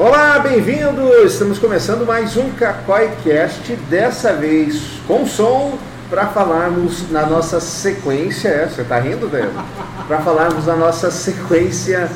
Olá, 0.00 0.38
bem-vindos! 0.38 1.34
Estamos 1.34 1.58
começando 1.58 2.06
mais 2.06 2.34
um 2.34 2.48
CacóiCast, 2.52 3.76
dessa 3.90 4.32
vez 4.32 4.80
com 5.06 5.26
som, 5.26 5.78
para 6.08 6.26
falarmos 6.28 7.10
na 7.10 7.26
nossa 7.26 7.60
sequência. 7.60 8.48
É, 8.48 8.66
você 8.66 8.80
está 8.80 8.98
rindo, 8.98 9.28
velho? 9.28 9.52
Para 10.08 10.20
falarmos 10.20 10.64
na 10.64 10.74
nossa 10.74 11.10
sequência 11.10 12.08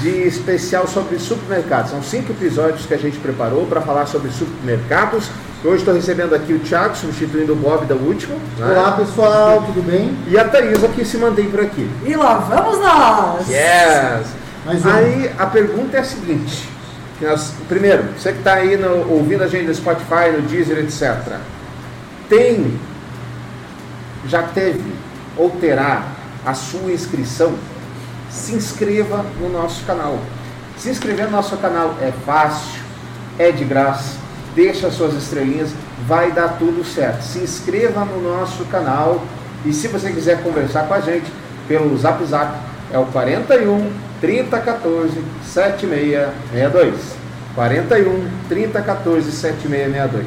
de 0.00 0.26
especial 0.26 0.86
sobre 0.86 1.18
supermercados. 1.18 1.90
São 1.90 2.02
cinco 2.02 2.32
episódios 2.32 2.86
que 2.86 2.94
a 2.94 2.98
gente 2.98 3.18
preparou 3.18 3.66
para 3.66 3.82
falar 3.82 4.06
sobre 4.06 4.30
supermercados. 4.30 5.28
Hoje 5.62 5.80
estou 5.80 5.92
recebendo 5.92 6.34
aqui 6.34 6.54
o 6.54 6.60
Thiago, 6.60 6.96
substituindo 6.96 7.52
o 7.52 7.56
Bob 7.56 7.84
da 7.84 7.96
última. 7.96 8.34
Né? 8.56 8.66
Olá 8.66 8.92
pessoal, 8.92 9.62
tudo 9.62 9.84
bem? 9.84 10.16
E 10.26 10.38
a 10.38 10.48
Thaisa 10.48 10.88
que 10.88 11.04
se 11.04 11.18
mantém 11.18 11.50
por 11.50 11.60
aqui. 11.60 11.86
E 12.06 12.16
lá 12.16 12.38
vamos 12.38 12.78
nós! 12.78 13.46
Yes! 13.46 14.26
Um. 14.66 14.90
Aí 14.90 15.30
a 15.38 15.44
pergunta 15.44 15.98
é 15.98 16.00
a 16.00 16.04
seguinte: 16.04 16.75
nós, 17.20 17.54
primeiro, 17.68 18.04
você 18.16 18.32
que 18.32 18.38
está 18.38 18.54
aí 18.54 18.76
no, 18.76 19.10
ouvindo 19.10 19.42
a 19.42 19.46
gente 19.46 19.66
no 19.66 19.74
Spotify, 19.74 20.30
no 20.36 20.42
Deezer, 20.42 20.78
etc. 20.78 21.38
Tem, 22.28 22.78
já 24.26 24.42
teve 24.42 24.92
ou 25.36 25.50
terá 25.50 26.08
a 26.44 26.52
sua 26.52 26.92
inscrição? 26.92 27.54
Se 28.30 28.54
inscreva 28.54 29.24
no 29.40 29.48
nosso 29.48 29.84
canal. 29.86 30.18
Se 30.76 30.90
inscrever 30.90 31.26
no 31.26 31.32
nosso 31.32 31.56
canal 31.56 31.96
é 32.02 32.12
fácil, 32.24 32.82
é 33.38 33.50
de 33.50 33.64
graça, 33.64 34.18
deixa 34.54 34.90
suas 34.90 35.14
estrelinhas, 35.14 35.70
vai 36.06 36.32
dar 36.32 36.58
tudo 36.58 36.84
certo. 36.84 37.22
Se 37.22 37.38
inscreva 37.38 38.04
no 38.04 38.20
nosso 38.20 38.64
canal 38.66 39.22
e 39.64 39.72
se 39.72 39.88
você 39.88 40.10
quiser 40.10 40.42
conversar 40.42 40.86
com 40.86 40.92
a 40.92 41.00
gente 41.00 41.32
pelo 41.66 41.96
Zap 41.96 42.22
Zap, 42.26 42.58
é 42.92 42.98
o 42.98 43.06
41 43.06 44.05
3014 44.20 45.22
7662. 45.44 46.94
41 47.54 48.28
3014 48.48 49.32
7662. 49.32 50.26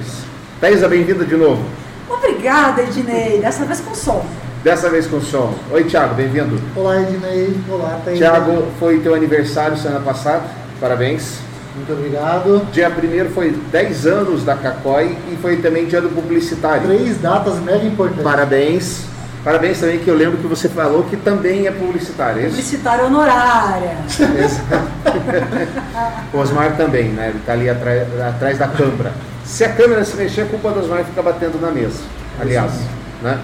Thaisa, 0.60 0.88
bem-vinda 0.88 1.26
de 1.26 1.36
novo. 1.36 1.64
Obrigada, 2.10 2.82
Ednei. 2.82 3.40
Dessa 3.40 3.66
vez 3.66 3.80
com 3.80 3.94
som. 3.94 4.26
Dessa 4.64 4.90
vez 4.90 5.08
com 5.08 5.22
som. 5.22 5.54
Oi, 5.72 5.84
Thiago, 5.84 6.16
bem-vindo. 6.16 6.60
Olá, 6.76 7.02
Ednei. 7.02 7.56
Olá, 7.70 8.02
Thaisa. 8.04 8.20
Thiago, 8.20 8.68
foi 8.80 9.00
teu 9.00 9.14
aniversário 9.14 9.78
semana 9.78 10.02
passada. 10.02 10.44
Parabéns. 10.82 11.40
Muito 11.76 11.94
obrigado. 11.94 12.68
Dia 12.74 12.90
1 12.90 13.30
foi 13.30 13.52
10 13.52 14.06
anos 14.08 14.44
da 14.44 14.56
Cacói 14.56 15.16
e 15.32 15.38
foi 15.42 15.58
também 15.58 15.86
dia 15.86 16.02
do 16.02 16.10
publicitário. 16.10 16.88
Três 16.88 17.22
datas 17.22 17.60
mega 17.60 17.86
importantes. 17.86 18.24
Parabéns. 18.24 19.09
Parabéns 19.44 19.80
também 19.80 20.00
que 20.00 20.08
eu 20.08 20.16
lembro 20.16 20.38
que 20.38 20.48
você 20.48 20.68
falou 20.68 21.04
que 21.04 21.16
também 21.16 21.66
é 21.66 21.72
publicitário. 21.72 22.42
É 22.42 22.50
publicitária 22.50 23.06
honorária. 23.06 23.98
o 26.34 26.38
Osmar 26.38 26.76
também, 26.76 27.10
né? 27.10 27.30
Ele 27.30 27.38
está 27.38 27.54
ali 27.54 27.70
atrás, 27.70 28.22
atrás 28.22 28.58
da 28.58 28.68
câmera. 28.68 29.14
Se 29.46 29.64
a 29.64 29.74
câmera 29.74 30.04
se 30.04 30.18
mexer, 30.18 30.42
a 30.42 30.46
culpa 30.46 30.72
do 30.72 30.82
Osmar 30.82 31.06
fica 31.06 31.22
batendo 31.22 31.60
na 31.62 31.72
mesa. 31.72 32.02
Aliás, 32.40 32.74
né? 33.22 33.40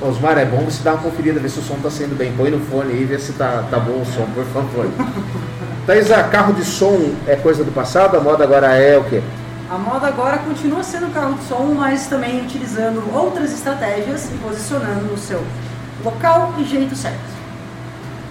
Osmar, 0.00 0.38
é 0.38 0.44
bom 0.44 0.64
você 0.64 0.82
dar 0.82 0.94
uma 0.94 1.02
conferida, 1.02 1.38
ver 1.38 1.50
se 1.50 1.60
o 1.60 1.62
som 1.62 1.74
está 1.74 1.90
sendo 1.90 2.16
bem. 2.16 2.32
Põe 2.36 2.50
no 2.50 2.58
fone 2.58 2.92
aí, 2.92 3.04
vê 3.04 3.18
se 3.18 3.32
tá, 3.32 3.64
tá 3.70 3.78
bom 3.78 4.02
o 4.02 4.04
som, 4.04 4.26
por 4.34 4.44
favor. 4.46 4.88
Thaisa, 5.86 6.22
carro 6.24 6.52
de 6.52 6.64
som 6.64 7.12
é 7.26 7.36
coisa 7.36 7.64
do 7.64 7.72
passado? 7.72 8.16
A 8.16 8.20
moda 8.20 8.44
agora 8.44 8.76
é 8.76 8.98
o 8.98 9.04
quê? 9.04 9.22
A 9.72 9.78
moda 9.78 10.06
agora 10.06 10.36
continua 10.36 10.82
sendo 10.82 11.10
carro 11.14 11.32
de 11.32 11.44
som, 11.44 11.74
mas 11.74 12.06
também 12.06 12.42
utilizando 12.42 13.02
outras 13.16 13.54
estratégias 13.54 14.30
e 14.30 14.36
posicionando 14.36 15.06
no 15.06 15.16
seu 15.16 15.42
local 16.04 16.52
e 16.58 16.64
jeito 16.64 16.94
certo. 16.94 17.32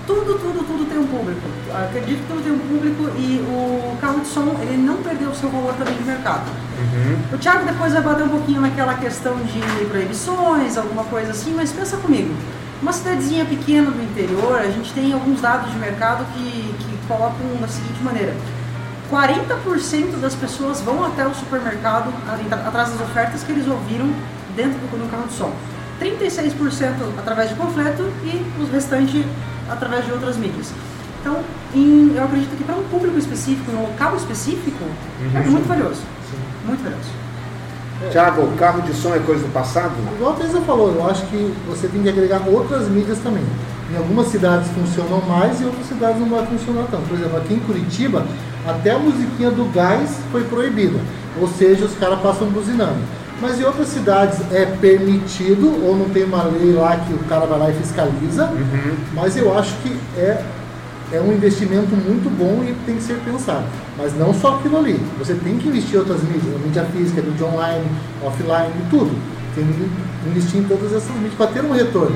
Tudo, 0.05 0.37
tudo, 0.37 0.63
tudo 0.67 0.87
tem 0.87 0.99
um 0.99 1.07
público. 1.07 1.41
Acredito 1.73 2.19
que 2.19 2.27
tudo 2.27 2.43
tem 2.43 2.53
um 2.53 2.59
público 2.59 3.17
e 3.17 3.39
o 3.39 3.97
carro 3.99 4.19
de 4.19 4.27
som 4.27 4.55
ele 4.61 4.77
não 4.77 4.97
perdeu 4.97 5.29
o 5.29 5.35
seu 5.35 5.49
valor 5.49 5.73
também 5.73 5.95
de 5.95 6.03
mercado. 6.03 6.47
Uhum. 6.47 7.35
O 7.35 7.37
Thiago 7.39 7.65
depois 7.65 7.91
vai 7.91 8.03
bater 8.03 8.23
um 8.23 8.29
pouquinho 8.29 8.61
naquela 8.61 8.93
questão 8.93 9.35
de 9.37 9.85
proibições, 9.85 10.77
alguma 10.77 11.05
coisa 11.05 11.31
assim, 11.31 11.55
mas 11.55 11.71
pensa 11.71 11.97
comigo. 11.97 12.35
Uma 12.83 12.93
cidadezinha 12.93 13.45
pequena 13.45 13.89
do 13.89 14.03
interior, 14.03 14.59
a 14.59 14.69
gente 14.69 14.93
tem 14.93 15.11
alguns 15.11 15.41
dados 15.41 15.71
de 15.71 15.77
mercado 15.79 16.23
que, 16.35 16.75
que 16.77 17.07
colocam 17.07 17.55
da 17.59 17.67
seguinte 17.67 18.03
maneira 18.03 18.35
40% 19.11 20.21
das 20.21 20.33
pessoas 20.33 20.79
vão 20.79 21.03
até 21.03 21.27
o 21.27 21.33
supermercado 21.35 22.13
atrás 22.65 22.91
das 22.91 23.01
ofertas 23.01 23.43
que 23.43 23.51
eles 23.51 23.67
ouviram 23.67 24.09
dentro 24.55 24.79
do, 24.79 25.11
carro 25.11 25.27
de 25.27 25.33
som. 25.33 25.51
36% 26.01 26.93
através 27.17 27.49
de 27.49 27.55
panfleto 27.55 28.03
e 28.23 28.43
o 28.59 28.65
restante 28.71 29.25
através 29.69 30.05
de 30.05 30.13
outras 30.13 30.37
mídias. 30.37 30.71
Então, 31.19 31.37
em, 31.75 32.13
eu 32.15 32.23
acredito 32.23 32.57
que 32.57 32.63
para 32.63 32.75
um 32.75 32.83
público 32.83 33.17
específico, 33.17 33.71
um 33.71 33.81
local 33.81 34.15
específico, 34.15 34.83
uhum. 34.83 35.39
é 35.39 35.43
muito 35.47 35.67
valioso. 35.67 36.01
Sim. 36.31 36.37
Muito 36.65 36.81
valioso. 36.81 37.21
Tiago, 38.09 38.41
o 38.41 38.57
carro 38.57 38.81
de 38.81 38.93
som 38.93 39.13
é 39.13 39.19
coisa 39.19 39.43
do 39.43 39.53
passado? 39.53 39.91
Igual 40.15 40.31
a 40.31 40.35
Teresa 40.35 40.61
falou, 40.61 40.91
eu 40.91 41.07
acho 41.07 41.23
que 41.27 41.53
você 41.67 41.87
tem 41.87 42.01
que 42.01 42.09
agregar 42.09 42.41
outras 42.47 42.87
mídias 42.89 43.19
também. 43.19 43.43
Em 43.91 43.97
algumas 43.97 44.27
cidades 44.27 44.69
funcionam 44.69 45.21
mais 45.21 45.59
e 45.59 45.63
em 45.63 45.67
outras 45.67 45.85
cidades 45.85 46.19
não 46.19 46.29
vai 46.29 46.45
funcionar 46.47 46.87
tanto. 46.89 47.07
Por 47.07 47.17
exemplo, 47.17 47.37
aqui 47.37 47.53
em 47.53 47.59
Curitiba, 47.59 48.25
até 48.67 48.91
a 48.91 48.99
musiquinha 48.99 49.51
do 49.51 49.71
gás 49.73 50.17
foi 50.31 50.43
proibida. 50.43 50.99
Ou 51.39 51.47
seja, 51.47 51.85
os 51.85 51.95
caras 51.97 52.19
passam 52.19 52.47
buzinando. 52.47 52.99
Mas 53.41 53.59
em 53.59 53.63
outras 53.63 53.87
cidades 53.87 54.39
é 54.51 54.65
permitido, 54.65 55.83
ou 55.83 55.97
não 55.97 56.09
tem 56.09 56.23
uma 56.23 56.43
lei 56.43 56.73
lá 56.73 56.95
que 56.97 57.11
o 57.11 57.19
cara 57.27 57.47
vai 57.47 57.57
lá 57.57 57.69
e 57.71 57.73
fiscaliza. 57.73 58.45
Uhum. 58.45 58.95
Mas 59.13 59.35
eu 59.35 59.57
acho 59.57 59.73
que 59.77 59.97
é, 60.15 60.43
é 61.11 61.19
um 61.19 61.33
investimento 61.33 61.95
muito 61.95 62.29
bom 62.37 62.63
e 62.63 62.73
tem 62.85 62.97
que 62.97 63.03
ser 63.03 63.17
pensado. 63.25 63.65
Mas 63.97 64.15
não 64.15 64.31
só 64.31 64.57
aquilo 64.57 64.77
ali. 64.77 64.99
Você 65.17 65.33
tem 65.33 65.57
que 65.57 65.69
investir 65.69 65.95
em 65.95 65.99
outras 65.99 66.21
mídias, 66.21 66.61
mídia 66.63 66.85
física, 66.85 67.21
mídia 67.21 67.47
online, 67.47 67.85
offline, 68.23 68.73
tudo. 68.91 69.11
Tem 69.55 69.65
que 69.65 70.29
investir 70.29 70.59
em 70.61 70.63
todas 70.63 70.93
essas 70.93 71.11
mídias 71.15 71.33
para 71.33 71.47
ter 71.47 71.65
um 71.65 71.71
retorno. 71.71 72.15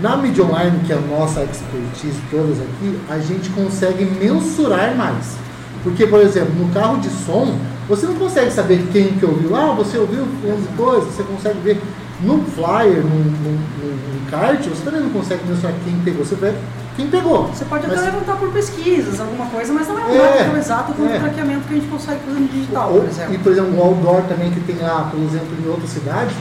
Na 0.00 0.16
mídia 0.16 0.44
online, 0.44 0.80
que 0.86 0.92
é 0.92 0.96
a 0.96 1.00
nossa 1.00 1.42
expertise 1.42 2.20
todas 2.30 2.60
aqui, 2.60 2.98
a 3.10 3.18
gente 3.18 3.50
consegue 3.50 4.04
mensurar 4.04 4.94
mais. 4.96 5.41
Porque, 5.82 6.06
por 6.06 6.20
exemplo, 6.20 6.54
no 6.54 6.72
carro 6.72 6.98
de 6.98 7.08
som, 7.08 7.58
você 7.88 8.06
não 8.06 8.14
consegue 8.14 8.50
saber 8.50 8.86
quem 8.92 9.14
que 9.14 9.24
ouviu. 9.24 9.56
Ah, 9.56 9.72
você 9.72 9.98
ouviu 9.98 10.22
11 10.22 10.68
coisas, 10.76 11.12
você 11.12 11.22
consegue 11.24 11.58
ver 11.60 11.82
no 12.22 12.42
flyer, 12.44 13.02
no, 13.02 13.18
no, 13.18 13.52
no, 13.52 14.30
kart, 14.30 14.64
você 14.66 14.84
também 14.84 15.00
não 15.00 15.10
consegue 15.10 15.44
mencionar 15.46 15.76
quem 15.84 15.94
pegou. 16.04 16.24
Você 16.24 16.36
vê 16.36 16.54
quem 16.96 17.08
pegou. 17.08 17.48
Você 17.48 17.64
pode 17.64 17.86
mas... 17.86 17.98
até 17.98 18.10
levantar 18.10 18.36
por 18.36 18.50
pesquisas, 18.50 19.20
alguma 19.20 19.46
coisa, 19.46 19.72
mas 19.72 19.88
não 19.88 19.98
é 19.98 20.16
é, 20.16 20.58
exato 20.58 20.92
como 20.92 21.08
é. 21.08 21.16
o 21.16 21.20
traqueamento 21.20 21.66
que 21.66 21.74
a 21.74 21.76
gente 21.76 21.90
consegue 21.90 22.20
fazer 22.20 22.40
no 22.40 22.48
digital, 22.48 22.92
Ou, 22.92 23.00
por 23.00 23.08
exemplo. 23.08 23.34
E, 23.34 23.38
por 23.38 23.52
exemplo, 23.52 23.76
o 23.76 23.82
outdoor 23.82 24.22
também 24.22 24.50
que 24.50 24.60
tem 24.60 24.76
lá, 24.76 25.08
por 25.10 25.20
exemplo, 25.20 25.48
em 25.62 25.68
outras 25.68 25.90
cidades, 25.90 26.34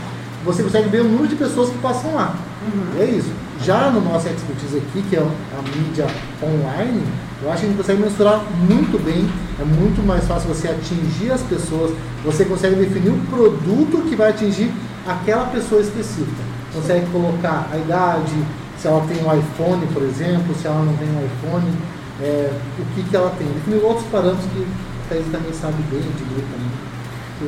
você 0.46 0.64
consegue 0.64 0.90
ver 0.90 1.02
o 1.02 1.06
número 1.06 1.28
de 1.28 1.36
pessoas 1.36 1.70
que 1.70 1.78
passam 1.80 2.14
lá. 2.14 2.36
Uhum. 2.62 3.02
É 3.02 3.06
isso. 3.06 3.32
Já 3.64 3.92
no 3.92 4.02
nosso 4.02 4.28
expertise 4.28 4.78
aqui, 4.78 5.04
que 5.08 5.16
é 5.16 5.20
a 5.20 5.62
mídia 5.62 6.08
online, 6.42 7.04
eu 7.44 7.52
acho 7.52 7.60
que 7.60 7.66
a 7.66 7.70
gente 7.70 7.78
consegue 7.78 8.02
mensurar 8.02 8.44
muito 8.68 9.04
bem, 9.04 9.30
é 9.60 9.64
muito 9.64 10.06
mais 10.06 10.28
fácil 10.28 10.50
você 10.50 10.68
atingir 10.68 11.32
as 11.32 11.42
pessoas, 11.44 11.96
você 12.26 12.44
consegue 12.46 12.76
definir 12.76 13.10
o 13.10 13.20
produto 13.30 14.02
que 14.10 14.16
vai 14.16 14.32
atingir 14.32 14.72
aquela 15.08 15.46
pessoa 15.46 15.80
específica. 15.80 16.42
Consegue 16.74 17.06
colocar 17.12 17.70
a 17.72 17.78
idade, 17.78 18.34
se 18.80 18.88
ela 18.88 19.06
tem 19.06 19.18
um 19.24 19.32
iPhone, 19.32 19.86
por 19.94 20.02
exemplo, 20.02 20.56
se 20.56 20.66
ela 20.66 20.84
não 20.84 20.98
tem 20.98 21.08
um 21.08 21.24
iPhone, 21.24 21.72
é, 22.20 22.52
o 22.80 22.96
que, 22.96 23.04
que 23.04 23.16
ela 23.16 23.30
tem. 23.38 23.48
Definir 23.48 23.84
outros 23.84 24.08
parâmetros 24.08 24.46
que 24.52 24.66
a 24.66 25.10
Thaís 25.10 25.26
também 25.32 25.54
sabe 25.54 25.84
bem, 25.92 26.02
de 26.02 26.42
também. 26.42 26.91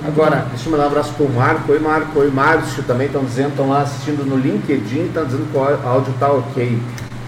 Agora, 0.05 0.47
deixa 0.49 0.67
eu 0.67 0.71
mandar 0.71 0.85
um 0.85 0.87
abraço 0.87 1.13
para 1.13 1.25
o 1.25 1.29
Marco. 1.29 1.71
Oi, 1.71 1.79
Marco. 1.79 2.19
Oi, 2.19 2.31
Márcio 2.31 2.83
também 2.83 3.07
estão 3.07 3.23
dizendo, 3.23 3.49
estão 3.49 3.69
lá 3.69 3.81
assistindo 3.81 4.25
no 4.25 4.37
LinkedIn, 4.37 5.05
estão 5.05 5.25
dizendo 5.25 5.51
que 5.51 5.57
o 5.57 5.87
áudio 5.87 6.13
está 6.13 6.31
ok. 6.31 6.79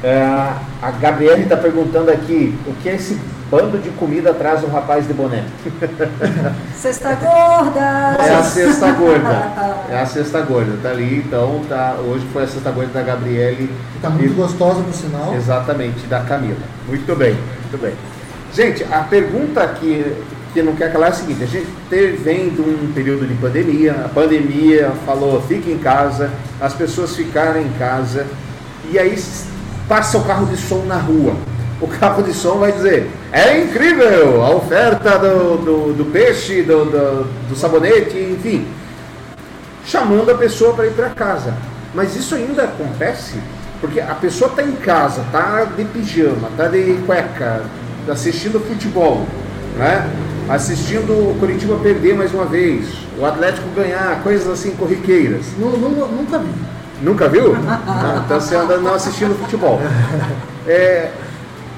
É, 0.04 0.24
a 0.82 0.92
Gabriele 0.92 1.44
está 1.44 1.58
perguntando 1.58 2.12
aqui 2.12 2.58
o 2.68 2.74
que 2.74 2.90
é 2.90 2.96
esse 2.96 3.20
bando 3.50 3.78
de 3.78 3.90
comida 3.92 4.32
atrás 4.32 4.62
do 4.62 4.68
rapaz 4.68 5.08
de 5.08 5.14
boné. 5.14 5.44
Cesta 6.76 7.14
gorda! 7.16 8.18
É 8.20 8.36
a 8.36 8.44
cesta 8.44 8.92
gorda. 8.92 9.76
É 9.90 10.00
a 10.02 10.06
cesta 10.06 10.42
gorda. 10.42 10.78
Tá 10.82 10.90
ali, 10.90 11.24
então, 11.26 11.62
tá, 11.70 11.96
hoje 12.00 12.26
foi 12.34 12.44
a 12.44 12.48
cesta 12.48 12.72
gorda 12.72 12.92
da 12.92 13.04
Gabriele. 13.04 13.70
Está 13.96 14.10
muito 14.10 14.32
e, 14.32 14.36
gostosa 14.36 14.82
por 14.82 14.94
sinal. 14.94 15.34
Exatamente, 15.36 16.08
da 16.08 16.22
Camila. 16.22 16.58
Muito 16.88 17.16
bem, 17.16 17.34
muito 17.62 17.80
bem. 17.80 17.94
Gente, 18.54 18.84
a 18.86 19.00
pergunta 19.02 19.68
que, 19.80 20.16
que 20.56 20.64
não 20.64 20.74
quer 20.74 20.90
calar 20.90 21.10
é 21.10 21.12
a 21.12 21.16
seguinte, 21.16 21.44
a 21.44 21.48
gente 21.48 21.68
vem 22.24 22.48
de 22.48 22.62
um 22.62 22.90
período 22.94 23.28
de 23.28 23.34
pandemia, 23.34 23.92
a 24.06 24.08
pandemia 24.08 24.94
falou, 25.06 25.42
fique 25.42 25.70
em 25.70 25.78
casa, 25.78 26.32
as 26.62 26.74
pessoas 26.74 27.14
ficaram 27.14 27.62
em 27.62 27.70
casa, 27.78 28.26
e 28.90 28.98
aí 28.98 29.22
passa 29.86 30.18
o 30.18 30.24
carro 30.24 30.46
de 30.46 30.56
som 30.56 30.86
na 30.86 30.96
rua. 30.96 31.36
O 31.82 31.90
carro 31.90 32.24
de 32.24 32.34
som 32.34 32.58
vai 32.58 32.72
dizer: 32.72 33.12
é 33.34 33.62
incrível 33.62 34.42
a 34.46 34.52
oferta 34.52 35.20
do, 35.20 35.58
do, 35.58 35.94
do 35.94 36.06
peixe, 36.06 36.62
do, 36.62 36.86
do, 36.86 37.50
do 37.50 37.56
sabonete, 37.56 38.18
enfim, 38.18 38.66
chamando 39.86 40.32
a 40.32 40.36
pessoa 40.36 40.74
para 40.74 40.88
ir 40.88 40.94
para 40.94 41.10
casa. 41.10 41.54
Mas 41.94 42.16
isso 42.16 42.34
ainda 42.34 42.64
acontece 42.64 43.36
porque 43.82 44.00
a 44.00 44.16
pessoa 44.16 44.50
está 44.50 44.64
em 44.64 44.72
casa, 44.72 45.22
está 45.22 45.66
de 45.66 45.84
pijama, 45.84 46.48
está 46.48 46.68
de 46.70 46.98
cueca, 47.06 47.64
assistindo 48.10 48.58
futebol. 48.62 49.26
né? 49.78 50.10
Assistindo 50.50 51.12
o 51.12 51.36
Curitiba 51.40 51.76
perder 51.78 52.16
mais 52.16 52.34
uma 52.34 52.46
vez, 52.46 52.88
o 53.18 53.26
Atlético 53.26 53.68
ganhar, 53.76 54.22
coisas 54.24 54.48
assim 54.48 54.72
corriqueiras. 54.72 55.46
Nu- 55.58 55.78
nu- 55.78 56.08
Nunca 56.08 56.38
vi. 56.40 56.50
Nunca 57.02 57.28
viu? 57.28 57.54
Não, 57.56 58.18
então 58.24 58.40
você 58.40 58.56
anda 58.56 58.78
não 58.78 58.94
assistindo 58.94 59.38
futebol. 59.38 59.82
É, 60.68 61.12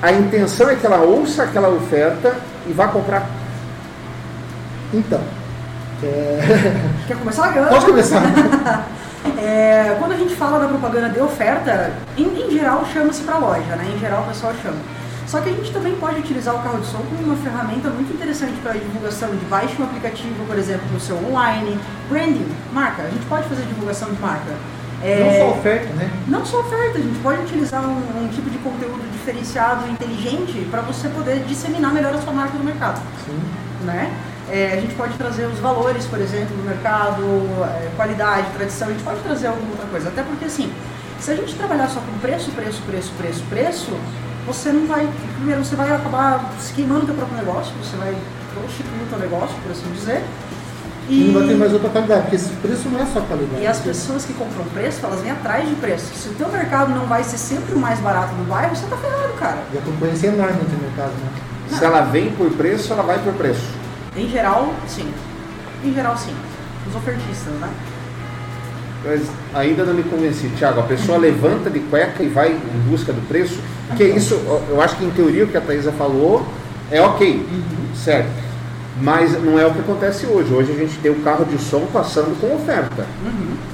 a 0.01 0.11
intenção 0.11 0.69
é 0.69 0.75
que 0.75 0.85
ela 0.85 0.99
ouça 0.99 1.43
aquela 1.43 1.69
oferta 1.69 2.35
e 2.67 2.71
vá 2.73 2.87
comprar. 2.87 3.27
Então. 4.93 5.19
é, 6.03 6.39
Quer 7.07 7.17
começar, 7.17 7.51
Gana? 7.51 7.67
Pode 7.67 7.85
começar. 7.85 8.21
É, 9.37 9.97
quando 9.99 10.13
a 10.13 10.15
gente 10.15 10.33
fala 10.35 10.57
da 10.57 10.67
propaganda 10.67 11.09
de 11.09 11.19
oferta, 11.19 11.91
em, 12.17 12.23
em 12.23 12.49
geral 12.49 12.85
chama-se 12.93 13.21
para 13.23 13.37
loja, 13.37 13.75
né? 13.75 13.85
Em 13.93 13.99
geral 13.99 14.21
o 14.21 14.27
pessoal 14.27 14.53
chama. 14.63 14.77
Só 15.27 15.41
que 15.41 15.49
a 15.49 15.51
gente 15.51 15.73
também 15.73 15.93
pode 15.97 16.21
utilizar 16.21 16.55
o 16.55 16.59
carro 16.63 16.79
de 16.79 16.87
som 16.87 16.99
como 16.99 17.21
uma 17.21 17.35
ferramenta 17.35 17.89
muito 17.89 18.13
interessante 18.13 18.53
para 18.63 18.71
divulgação 18.71 19.29
de 19.29 19.45
baixe 19.45 19.75
um 19.79 19.83
aplicativo, 19.83 20.45
por 20.47 20.57
exemplo, 20.57 20.87
no 20.91 20.99
seu 21.01 21.17
online, 21.17 21.77
branding, 22.09 22.47
marca. 22.71 23.03
A 23.03 23.09
gente 23.09 23.25
pode 23.25 23.47
fazer 23.49 23.63
divulgação 23.63 24.09
de 24.09 24.21
marca. 24.21 24.55
É, 25.03 25.19
Não 25.19 25.45
só 25.45 25.59
oferta, 25.59 25.93
né? 25.93 26.11
não 26.27 26.45
só 26.45 26.59
oferta, 26.61 26.97
a 26.97 27.01
gente 27.01 27.19
pode 27.19 27.41
utilizar 27.41 27.85
um, 27.85 28.23
um 28.23 28.29
tipo 28.29 28.49
de 28.49 28.57
conteúdo 28.59 29.03
diferenciado, 29.11 29.87
inteligente, 29.91 30.65
para 30.71 30.81
você 30.81 31.07
poder 31.09 31.43
disseminar 31.43 31.93
melhor 31.93 32.15
a 32.15 32.21
sua 32.21 32.33
marca 32.33 32.57
no 32.57 32.63
mercado 32.63 32.99
Sim. 33.23 33.39
né? 33.83 34.11
É, 34.49 34.73
a 34.73 34.81
gente 34.81 34.95
pode 34.95 35.13
trazer 35.15 35.45
os 35.45 35.59
valores, 35.59 36.05
por 36.05 36.19
exemplo, 36.19 36.55
do 36.55 36.63
mercado, 36.63 37.21
é, 37.65 37.91
qualidade, 37.95 38.47
tradição, 38.55 38.87
a 38.87 38.91
gente 38.91 39.03
pode 39.03 39.19
trazer 39.19 39.47
alguma 39.47 39.71
outra 39.71 39.85
coisa. 39.87 40.07
Até 40.07 40.23
porque, 40.23 40.45
assim, 40.45 40.71
se 41.19 41.31
a 41.31 41.35
gente 41.35 41.53
trabalhar 41.55 41.89
só 41.89 41.99
com 41.99 42.17
preço, 42.19 42.49
preço, 42.51 42.81
preço, 42.83 43.11
preço, 43.17 43.43
preço, 43.49 43.91
você 44.47 44.71
não 44.71 44.87
vai, 44.87 45.07
primeiro, 45.35 45.63
você 45.63 45.75
vai 45.75 45.93
acabar 45.93 46.53
se 46.57 46.73
queimando 46.73 47.03
o 47.03 47.05
teu 47.05 47.15
próprio 47.15 47.37
negócio, 47.37 47.73
você 47.83 47.97
vai 47.97 48.15
prostituir 48.53 49.03
o 49.03 49.09
teu 49.09 49.19
negócio, 49.19 49.55
por 49.61 49.71
assim 49.71 49.91
dizer. 49.93 50.23
E 51.09 51.25
não 51.25 51.39
vai 51.39 51.47
ter 51.49 51.55
mais 51.55 51.73
outra 51.73 51.89
qualidade, 51.89 52.21
porque 52.21 52.35
esse 52.37 52.49
preço 52.55 52.89
não 52.89 53.01
é 53.01 53.05
só 53.05 53.21
qualidade. 53.21 53.61
E 53.61 53.67
as 53.67 53.79
pessoas 53.79 54.25
que 54.25 54.33
compram 54.33 54.65
preço, 54.73 55.05
elas 55.05 55.21
vêm 55.21 55.31
atrás 55.31 55.67
de 55.67 55.75
preço. 55.75 56.13
Se 56.15 56.29
o 56.29 56.33
teu 56.33 56.49
mercado 56.49 56.93
não 56.93 57.05
vai 57.05 57.23
ser 57.23 57.37
sempre 57.37 57.75
o 57.75 57.79
mais 57.79 57.99
barato 57.99 58.33
do 58.35 58.47
bairro, 58.47 58.75
você 58.75 58.85
tá 58.87 58.97
ferrado, 58.97 59.33
cara. 59.33 59.57
E 59.73 59.77
a 59.77 59.81
concorrência 59.81 60.27
é 60.27 60.33
enorme 60.33 60.61
no 60.63 60.81
mercado, 60.81 61.11
né? 61.11 61.29
Se 61.69 61.83
ela 61.83 62.01
vem 62.01 62.31
por 62.31 62.49
preço, 62.51 62.91
ela 62.93 63.03
vai 63.03 63.19
por 63.19 63.33
preço. 63.33 63.67
Em 64.15 64.29
geral, 64.29 64.73
sim. 64.87 65.13
Em 65.83 65.93
geral, 65.93 66.17
sim. 66.17 66.35
Os 66.89 66.95
ofertistas, 66.95 67.53
né? 67.53 67.69
Mas 69.05 69.21
ainda 69.53 69.83
não 69.85 69.93
me 69.93 70.03
convenci. 70.03 70.49
Tiago, 70.57 70.79
a 70.79 70.83
pessoa 70.83 71.17
levanta 71.17 71.69
de 71.69 71.79
cueca 71.79 72.23
e 72.23 72.27
vai 72.27 72.51
em 72.51 72.89
busca 72.89 73.13
do 73.13 73.21
preço. 73.27 73.59
Porque 73.87 74.03
isso, 74.03 74.33
eu 74.69 74.81
acho 74.81 74.95
que 74.97 75.05
em 75.05 75.09
teoria 75.11 75.45
o 75.45 75.47
que 75.47 75.55
a 75.57 75.61
Thaisa 75.61 75.91
falou 75.91 76.45
é 76.91 77.01
ok, 77.01 77.45
certo. 77.95 78.29
Mas 78.99 79.31
não 79.43 79.59
é 79.59 79.65
o 79.65 79.71
que 79.71 79.79
acontece 79.79 80.25
hoje. 80.25 80.51
Hoje 80.51 80.71
a 80.71 80.75
gente 80.75 80.97
tem 80.97 81.11
o 81.11 81.15
carro 81.21 81.45
de 81.45 81.57
som 81.59 81.81
passando 81.93 82.39
com 82.41 82.55
oferta. 82.55 83.05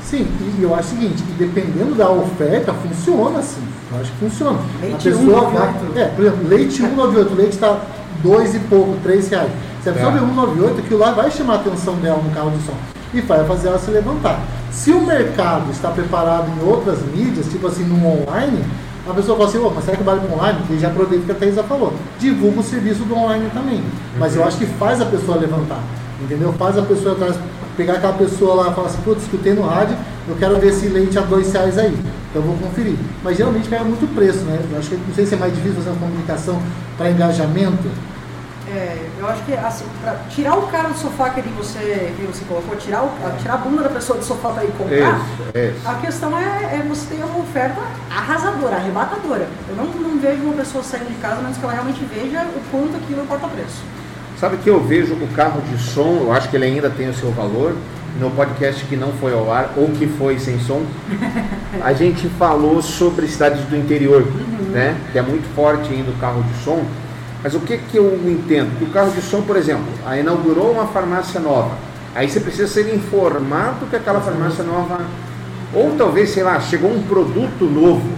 Sim, 0.03 0.27
e 0.59 0.61
eu 0.61 0.75
acho 0.75 0.89
o 0.89 0.99
seguinte, 0.99 1.23
que 1.23 1.31
dependendo 1.33 1.95
da 1.95 2.09
oferta, 2.09 2.73
funciona 2.73 3.41
sim. 3.41 3.63
Eu 3.91 4.01
acho 4.01 4.11
que 4.11 4.17
funciona. 4.17 4.59
Leite 4.81 5.07
a 5.07 5.11
pessoa 5.11 5.49
1,98. 5.49 5.53
vai. 5.53 6.03
É, 6.03 6.05
por 6.09 6.25
exemplo, 6.25 6.47
leite 6.49 6.73
198, 6.73 7.31
o 7.31 7.35
leite 7.35 7.53
está 7.53 7.79
dois 8.21 8.53
e 8.53 8.59
pouco, 8.59 8.97
três 9.01 9.29
reais. 9.29 9.49
Se 9.81 9.89
a 9.89 9.93
pessoa 9.93 10.11
É. 10.11 10.15
vê 10.15 10.19
198, 10.19 10.79
aquilo 10.81 10.99
lá 10.99 11.11
vai 11.11 11.31
chamar 11.31 11.53
a 11.53 11.55
atenção 11.57 11.95
dela 11.95 12.21
no 12.21 12.29
carro 12.31 12.51
de 12.51 12.63
som 12.65 12.73
e 13.13 13.21
vai 13.21 13.45
fazer 13.45 13.69
ela 13.69 13.79
se 13.79 13.89
levantar. 13.91 14.41
Se 14.73 14.91
o 14.91 15.01
mercado 15.01 15.71
está 15.71 15.89
preparado 15.91 16.47
em 16.49 16.67
outras 16.67 16.99
mídias, 17.03 17.45
tipo 17.45 17.67
assim, 17.67 17.83
no 17.83 17.95
online, 18.05 18.65
a 19.07 19.13
pessoa 19.13 19.37
fala 19.37 19.49
assim, 19.49 19.59
"Ô, 19.59 19.69
mas 19.69 19.85
será 19.85 19.95
que 19.95 20.03
vale 20.03 20.21
para 20.21 20.35
online? 20.35 20.59
Porque 20.59 20.79
já 20.79 20.87
aproveita 20.87 21.25
que 21.25 21.31
a 21.31 21.35
Thaisa 21.35 21.63
falou. 21.63 21.93
Divulga 22.19 22.59
o 22.59 22.63
serviço 22.63 23.03
do 23.03 23.15
online 23.15 23.49
também. 23.53 23.83
Mas 24.17 24.35
eu 24.35 24.43
acho 24.43 24.57
que 24.57 24.65
faz 24.65 24.99
a 24.99 25.05
pessoa 25.05 25.37
levantar. 25.37 25.79
Entendeu? 26.21 26.51
Faz 26.53 26.77
a 26.77 26.81
pessoa 26.81 27.13
atrás, 27.13 27.35
pegar 27.77 27.93
aquela 27.93 28.13
pessoa 28.13 28.55
lá 28.55 28.71
e 28.71 28.73
falar 28.73 28.87
assim, 28.87 29.01
putz, 29.03 29.23
escutei 29.23 29.53
no 29.53 29.61
rádio, 29.61 29.95
eu 30.27 30.35
quero 30.37 30.59
ver 30.59 30.69
esse 30.69 30.87
leite 30.87 31.17
a 31.19 31.21
dois 31.21 31.51
reais 31.53 31.77
aí. 31.77 31.95
Então 32.29 32.41
eu 32.41 32.47
vou 32.47 32.57
conferir. 32.57 32.95
Mas 33.23 33.37
geralmente 33.37 33.69
pega 33.69 33.83
muito 33.83 34.11
preço, 34.15 34.39
né? 34.39 34.59
Eu 34.71 34.79
acho 34.79 34.89
que 34.89 34.95
não 34.95 35.13
sei 35.13 35.25
se 35.25 35.35
é 35.35 35.37
mais 35.37 35.53
difícil 35.53 35.75
fazer 35.75 35.89
uma 35.91 35.99
comunicação 35.99 36.59
para 36.97 37.11
engajamento. 37.11 37.87
É, 38.73 38.97
eu 39.19 39.27
acho 39.27 39.43
que 39.43 39.53
assim, 39.53 39.85
tirar 40.31 40.57
o 40.57 40.63
cara 40.63 40.89
do 40.89 40.97
sofá 40.97 41.29
que, 41.29 41.41
você, 41.49 42.11
que 42.17 42.25
você 42.25 42.43
colocou, 42.45 42.75
tirar, 42.75 43.03
o, 43.03 43.11
tirar 43.39 43.53
a 43.53 43.57
bunda 43.57 43.83
da 43.83 43.89
pessoa 43.89 44.17
do 44.17 44.25
sofá 44.25 44.49
para 44.49 44.63
ir 44.63 44.71
comprar, 44.71 44.95
Isso, 44.95 45.75
isso. 45.77 45.87
a 45.87 45.93
questão 45.95 46.35
é, 46.35 46.79
é 46.79 46.85
você 46.89 47.15
ter 47.15 47.23
uma 47.23 47.37
oferta 47.37 47.79
arrasadora, 48.09 48.77
arrebatadora. 48.77 49.47
Eu 49.69 49.75
não, 49.75 49.85
não 49.85 50.19
vejo 50.19 50.41
uma 50.41 50.53
pessoa 50.53 50.83
saindo 50.83 51.07
de 51.07 51.15
casa, 51.21 51.39
menos 51.41 51.57
que 51.57 51.63
ela 51.63 51.73
realmente 51.73 52.03
veja 52.05 52.41
o 52.41 52.61
quanto 52.71 52.97
aquilo 52.97 53.21
importa 53.21 53.47
preço. 53.47 53.83
Sabe 54.39 54.57
que 54.57 54.69
eu 54.69 54.83
vejo 54.83 55.13
o 55.13 55.27
carro 55.35 55.61
de 55.61 55.77
som, 55.77 56.17
eu 56.21 56.33
acho 56.33 56.49
que 56.49 56.55
ele 56.55 56.65
ainda 56.65 56.89
tem 56.89 57.07
o 57.09 57.13
seu 57.13 57.31
valor. 57.31 57.75
No 58.19 58.29
podcast 58.29 58.85
que 58.85 58.95
não 58.95 59.11
foi 59.13 59.33
ao 59.33 59.51
ar, 59.51 59.71
ou 59.75 59.87
que 59.89 60.05
foi 60.05 60.37
sem 60.37 60.59
som, 60.59 60.83
a 61.81 61.93
gente 61.93 62.27
falou 62.29 62.81
sobre 62.81 63.27
cidades 63.27 63.61
do 63.65 63.75
interior, 63.75 64.23
né? 64.69 64.95
Que 65.11 65.19
é 65.19 65.21
muito 65.21 65.47
forte 65.55 65.91
ainda 65.91 66.11
o 66.11 66.15
carro 66.15 66.43
de 66.43 66.63
som. 66.63 66.83
Mas 67.43 67.53
o 67.53 67.59
que, 67.59 67.77
que 67.77 67.97
eu 67.97 68.15
entendo? 68.25 68.77
Que 68.77 68.85
o 68.85 68.89
carro 68.89 69.11
de 69.11 69.21
som, 69.21 69.41
por 69.41 69.57
exemplo, 69.57 69.85
aí 70.05 70.21
inaugurou 70.21 70.71
uma 70.71 70.87
farmácia 70.87 71.39
nova. 71.39 71.77
Aí 72.15 72.29
você 72.29 72.39
precisa 72.39 72.67
ser 72.67 72.93
informado 72.95 73.85
que 73.87 73.95
aquela 73.95 74.21
farmácia 74.21 74.63
nova. 74.63 75.01
Ou 75.73 75.95
talvez, 75.97 76.29
sei 76.29 76.43
lá, 76.43 76.59
chegou 76.61 76.91
um 76.91 77.03
produto 77.03 77.65
novo. 77.65 78.09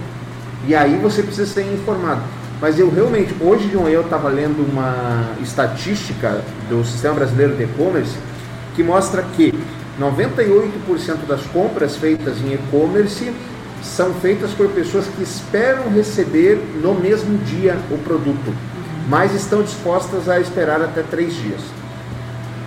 E 0.66 0.74
aí 0.74 0.96
você 0.98 1.22
precisa 1.22 1.52
ser 1.52 1.62
informado. 1.72 2.22
Mas 2.60 2.78
eu 2.78 2.88
realmente, 2.88 3.34
hoje 3.40 3.66
de 3.66 3.76
manhã 3.76 3.96
eu 3.96 4.02
estava 4.02 4.28
lendo 4.28 4.60
uma 4.70 5.32
estatística 5.42 6.40
do 6.68 6.84
Sistema 6.84 7.14
Brasileiro 7.16 7.56
de 7.56 7.64
E-Commerce 7.64 8.16
que 8.76 8.82
mostra 8.82 9.22
que 9.34 9.52
98% 9.98 11.26
das 11.26 11.40
compras 11.46 11.96
feitas 11.96 12.36
em 12.38 12.52
e-commerce 12.52 13.32
são 13.82 14.12
feitas 14.14 14.50
por 14.52 14.68
pessoas 14.68 15.06
que 15.06 15.22
esperam 15.22 15.88
receber 15.90 16.60
no 16.82 16.94
mesmo 16.94 17.38
dia 17.38 17.78
o 17.90 17.96
produto, 17.98 18.54
mas 19.08 19.34
estão 19.34 19.62
dispostas 19.62 20.28
a 20.28 20.40
esperar 20.40 20.80
até 20.80 21.02
três 21.02 21.34
dias. 21.34 21.60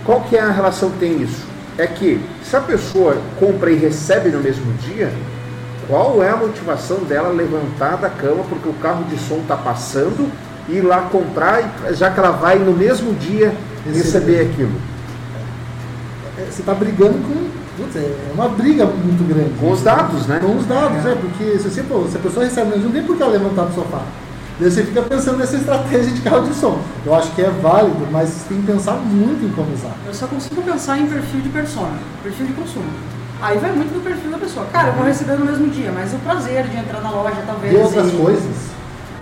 Qual 0.04 0.22
que 0.22 0.36
é 0.36 0.40
a 0.40 0.50
relação 0.50 0.90
que 0.90 0.98
tem 0.98 1.22
isso? 1.22 1.46
É 1.76 1.86
que 1.86 2.20
se 2.42 2.56
a 2.56 2.60
pessoa 2.60 3.16
compra 3.38 3.70
e 3.70 3.76
recebe 3.76 4.30
no 4.30 4.40
mesmo 4.40 4.72
dia, 4.74 5.12
qual 5.86 6.22
é 6.22 6.30
a 6.30 6.36
motivação 6.36 6.98
dela 6.98 7.28
levantar 7.28 7.96
da 7.96 8.08
cama 8.08 8.44
porque 8.48 8.68
o 8.68 8.74
carro 8.74 9.04
de 9.04 9.18
som 9.18 9.36
está 9.36 9.56
passando 9.56 10.30
e 10.68 10.76
ir 10.76 10.82
lá 10.82 11.02
comprar, 11.02 11.62
já 11.92 12.10
que 12.10 12.18
ela 12.20 12.30
vai 12.30 12.58
no 12.58 12.72
mesmo 12.72 13.12
dia 13.14 13.54
receber 13.84 14.38
Receber. 14.38 14.50
aquilo? 14.52 14.72
É, 16.38 16.44
Você 16.50 16.60
está 16.60 16.74
brigando 16.74 17.18
com. 17.18 17.60
É 17.94 18.32
uma 18.34 18.48
briga 18.48 18.84
muito 18.84 19.26
grande. 19.26 19.54
Com 19.58 19.70
os 19.72 19.82
dados, 19.82 20.26
né? 20.26 20.38
Com 20.38 20.54
os 20.54 20.66
dados, 20.66 21.04
é, 21.06 21.14
porque 21.14 21.58
se, 21.58 21.70
você, 21.70 21.82
pô, 21.82 22.04
se 22.10 22.16
a 22.16 22.20
pessoa 22.20 22.44
recebe 22.44 22.70
menos, 22.70 22.84
não 22.84 22.92
tem 22.92 23.02
por 23.02 23.16
que 23.16 23.22
ela 23.22 23.32
levantar 23.32 23.64
do 23.64 23.74
sofá. 23.74 24.02
Daí 24.60 24.70
você 24.70 24.84
fica 24.84 25.00
pensando 25.00 25.38
nessa 25.38 25.56
estratégia 25.56 26.12
de 26.12 26.20
carro 26.20 26.46
de 26.46 26.52
som. 26.52 26.78
Eu 27.06 27.14
acho 27.14 27.30
que 27.30 27.40
é 27.40 27.48
válido, 27.48 28.06
mas 28.10 28.28
você 28.28 28.48
tem 28.50 28.60
que 28.60 28.66
pensar 28.70 28.92
muito 28.92 29.42
em 29.42 29.48
como 29.52 29.72
usar. 29.72 29.94
Eu 30.06 30.12
só 30.12 30.26
consigo 30.26 30.60
pensar 30.60 30.98
em 30.98 31.06
perfil 31.06 31.40
de 31.40 31.48
persona, 31.48 31.96
perfil 32.22 32.44
de 32.44 32.52
consumo. 32.52 32.84
Aí 33.40 33.56
vai 33.56 33.72
muito 33.72 33.94
do 33.94 34.04
perfil 34.04 34.30
da 34.30 34.36
pessoa. 34.36 34.66
Cara, 34.66 34.88
eu 34.88 34.92
vou 34.92 35.06
receber 35.06 35.38
no 35.38 35.46
mesmo 35.46 35.66
dia, 35.70 35.90
mas 35.90 36.12
o 36.12 36.18
prazer 36.18 36.66
de 36.66 36.76
entrar 36.76 37.00
na 37.00 37.10
loja, 37.10 37.42
talvez. 37.46 37.72
E 37.72 37.76
outras 37.78 38.12
e- 38.12 38.16
coisas. 38.18 38.56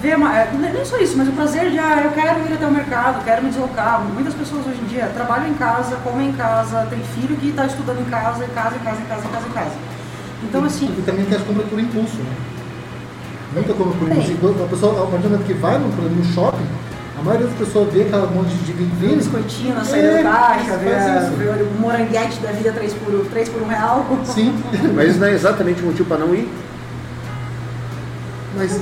ver 0.00 0.16
uma, 0.16 0.36
é, 0.36 0.50
nem 0.58 0.72
nem 0.72 0.84
só 0.84 0.98
isso, 0.98 1.16
mas 1.16 1.28
o 1.28 1.32
prazer 1.32 1.70
de, 1.70 1.78
ah, 1.78 2.02
eu 2.02 2.10
quero 2.10 2.40
ir 2.40 2.54
até 2.54 2.66
o 2.66 2.72
mercado, 2.72 3.24
quero 3.24 3.44
me 3.44 3.50
deslocar. 3.50 4.02
Muitas 4.12 4.34
pessoas 4.34 4.66
hoje 4.66 4.80
em 4.82 4.86
dia 4.86 5.08
trabalham 5.14 5.46
em 5.46 5.54
casa, 5.54 5.94
comem 6.02 6.30
em 6.30 6.32
casa, 6.32 6.84
tem 6.90 6.98
filho 7.14 7.36
que 7.36 7.50
está 7.50 7.64
estudando 7.64 8.00
em 8.00 8.10
casa, 8.10 8.44
em 8.44 8.48
casa, 8.48 8.74
em 8.74 8.80
casa, 8.80 9.00
em 9.00 9.04
casa, 9.06 9.24
em 9.24 9.30
casa, 9.30 9.46
em 9.46 9.52
casa. 9.52 9.76
Então, 10.42 10.64
assim, 10.64 10.92
E 10.98 11.02
também 11.02 11.24
tem 11.26 11.36
as 11.36 11.44
compras 11.44 11.68
por 11.68 11.78
impulso, 11.78 12.16
né? 12.16 12.57
Muita 13.52 13.72
compra 13.74 13.98
por. 13.98 14.08
Então, 14.08 14.64
A 14.64 14.68
pessoa, 14.68 14.92
a 15.02 15.06
partir 15.06 15.22
do 15.24 15.30
momento 15.30 15.46
que 15.46 15.54
vai 15.54 15.78
no, 15.78 15.88
no 15.88 16.24
shopping, 16.34 16.66
a 17.18 17.22
maioria 17.22 17.46
das 17.48 17.56
pessoas 17.56 17.92
vê 17.92 18.02
aquela 18.02 18.26
monte 18.28 18.50
de 18.54 18.72
vitrine. 18.72 19.16
biscoitinho 19.16 19.74
na 19.74 19.84
saída 19.84 20.06
É, 20.08 20.16
do 20.18 20.22
caixa, 20.22 20.76
vê, 20.76 20.90
isso. 20.90 21.64
o 21.76 21.80
moranguete 21.80 22.38
da 22.40 22.52
vida 22.52 22.72
3 22.72 22.92
por, 22.94 23.26
3 23.30 23.48
por 23.48 23.62
1 23.62 23.66
real. 23.66 24.06
Sim. 24.24 24.54
Mas 24.94 25.10
isso 25.10 25.18
não 25.18 25.26
é 25.26 25.32
exatamente 25.32 25.82
o 25.82 25.86
motivo 25.86 26.08
para 26.08 26.18
não 26.18 26.34
ir. 26.34 26.48
Mas 28.56 28.80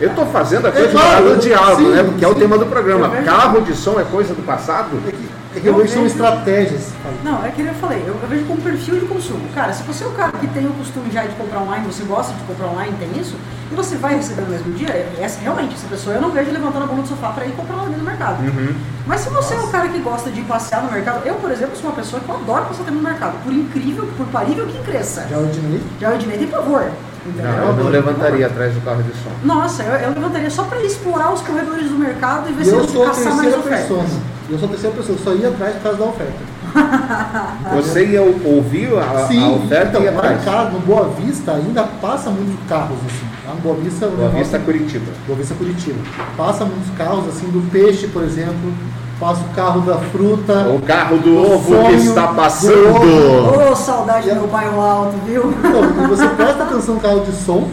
Eu 0.00 0.10
estou 0.10 0.26
fazendo 0.26 0.66
a 0.68 0.72
coisa 0.72 0.88
É 0.88 0.90
claro, 0.90 1.34
do 1.34 1.40
diálogo, 1.40 1.82
sim, 1.82 1.88
né? 1.90 2.02
Porque 2.02 2.24
é 2.24 2.28
o 2.28 2.34
sim. 2.34 2.40
tema 2.40 2.58
do 2.58 2.66
programa. 2.66 3.16
É. 3.16 3.22
Carro 3.22 3.60
de 3.62 3.74
som 3.74 3.98
é 4.00 4.04
coisa 4.04 4.34
do 4.34 4.42
passado? 4.44 4.88
é 5.06 5.10
que, 5.10 5.28
é 5.58 5.60
que 5.60 5.66
eu 5.66 5.74
vejo 5.74 5.88
que 5.88 5.94
são 5.94 6.06
estratégias. 6.06 6.92
Não, 7.24 7.44
é 7.44 7.50
que 7.50 7.62
eu 7.62 7.74
falei, 7.74 8.02
eu, 8.06 8.14
eu 8.20 8.28
vejo 8.28 8.44
como 8.44 8.60
perfil 8.60 9.00
de 9.00 9.06
consumo. 9.06 9.48
Cara, 9.54 9.72
se 9.72 9.82
você 9.84 10.04
é 10.04 10.06
o 10.06 10.10
cara 10.10 10.32
que 10.32 10.46
tem 10.48 10.66
o 10.66 10.72
costume 10.74 11.10
já 11.10 11.22
de 11.22 11.34
comprar 11.34 11.60
online, 11.60 11.86
você 11.86 12.04
gosta 12.04 12.32
de 12.34 12.42
comprar 12.44 12.68
online, 12.68 12.94
tem 12.98 13.20
isso, 13.20 13.36
e 13.70 13.74
você 13.74 13.96
vai 13.96 14.16
receber 14.16 14.42
no 14.42 14.48
mesmo 14.48 14.72
dia, 14.74 14.88
essa, 15.18 15.40
realmente, 15.40 15.74
essa 15.74 15.86
pessoa 15.88 16.16
eu 16.16 16.20
não 16.20 16.30
vejo 16.30 16.50
levantando 16.50 16.84
a 16.84 16.86
bunda 16.86 17.02
do 17.02 17.08
sofá 17.08 17.30
para 17.30 17.46
ir 17.46 17.52
comprar 17.52 17.76
online 17.76 17.96
no 17.96 18.04
mercado. 18.04 18.42
Uhum. 18.42 18.74
Mas 19.06 19.20
se 19.22 19.30
você 19.30 19.54
é 19.54 19.58
o 19.58 19.68
cara 19.68 19.88
que 19.88 19.98
gosta 19.98 20.30
de 20.30 20.42
passear 20.42 20.82
no 20.82 20.92
mercado, 20.92 21.26
eu, 21.26 21.34
por 21.36 21.50
exemplo, 21.50 21.76
sou 21.76 21.90
uma 21.90 21.96
pessoa 21.96 22.20
que 22.20 22.28
eu 22.28 22.34
adoro 22.34 22.66
passear 22.66 22.84
tempo 22.84 22.98
no 22.98 23.02
mercado, 23.02 23.42
por 23.42 23.52
incrível, 23.52 24.06
por 24.16 24.26
parível 24.26 24.66
que 24.66 24.78
cresça. 24.84 25.26
Já 25.30 25.38
ordinei. 25.38 25.80
Já 26.00 26.10
eu 26.10 26.14
Ednei 26.16 26.38
tem 26.38 26.48
pavor. 26.48 26.90
Entendeu? 27.26 27.50
Não, 27.52 27.66
eu 27.68 27.72
não 27.84 27.90
levantaria 27.90 28.46
atrás 28.46 28.72
do 28.74 28.80
carro 28.82 29.02
de 29.02 29.10
som. 29.12 29.30
Nossa, 29.44 29.82
eu, 29.82 29.94
eu 29.96 30.10
levantaria 30.10 30.50
só 30.50 30.64
para 30.64 30.80
explorar 30.82 31.32
os 31.32 31.40
corredores 31.42 31.88
do 31.88 31.96
mercado 31.98 32.48
e 32.48 32.52
ver 32.52 32.62
E 32.62 32.64
se 32.66 32.70
eu 32.70 32.78
eu 32.80 32.88
sou 32.88 33.02
a 33.04 33.06
caçar 33.08 33.24
mais 33.34 33.40
terceira 33.40 33.58
ofertas. 33.58 33.82
pessoa. 33.88 34.04
Eu 34.48 34.58
sou 34.58 34.66
a 34.66 34.70
terceira 34.70 34.96
pessoa, 34.96 35.18
eu 35.18 35.24
só 35.24 35.32
ia 35.34 35.48
atrás 35.48 35.74
por 35.74 35.82
causa 35.82 35.98
da 35.98 36.04
oferta. 36.04 36.56
Você 37.74 38.06
ia 38.06 38.22
ouvir 38.22 38.88
a, 38.96 39.02
a 39.24 39.26
Sim, 39.26 39.56
oferta 39.56 39.88
então, 39.88 40.00
e 40.02 40.04
ia 40.04 40.10
atrás. 40.10 40.44
casa, 40.44 40.70
no 40.70 40.80
Boa 40.80 41.08
Vista, 41.08 41.52
ainda 41.52 41.82
passa 41.84 42.30
muitos 42.30 42.54
carros 42.68 42.98
assim. 43.06 43.26
Lá 43.46 43.54
no 43.54 43.60
Boa 43.60 43.76
Vista, 43.76 44.06
Boa 44.08 44.28
Vista 44.30 44.58
Curitiba. 44.58 45.12
Boa 45.26 45.38
Vista 45.38 45.54
Curitiba. 45.54 45.98
Passa 46.36 46.64
muitos 46.64 46.90
carros 46.96 47.26
assim 47.28 47.46
do 47.48 47.68
peixe, 47.70 48.06
por 48.08 48.22
exemplo. 48.22 48.72
Passa 49.18 49.40
o 49.40 49.54
carro 49.54 49.80
da 49.80 49.96
fruta. 49.96 50.68
O 50.68 50.82
carro 50.82 51.16
do 51.18 51.36
O 51.36 51.54
ovo 51.54 51.88
que 51.88 51.94
está 51.94 52.26
do 52.26 52.34
passando. 52.34 53.70
Ô, 53.70 53.74
saudade 53.74 54.28
do 54.28 54.34
meu 54.34 54.46
bairro 54.46 54.78
alto, 54.78 55.16
viu? 55.24 55.54
Então, 55.58 56.04
e 56.04 56.06
você 56.06 56.28
presta 56.28 56.64
atenção 56.64 56.96
no 56.96 57.00
carro 57.00 57.20
de 57.20 57.32
som, 57.32 57.66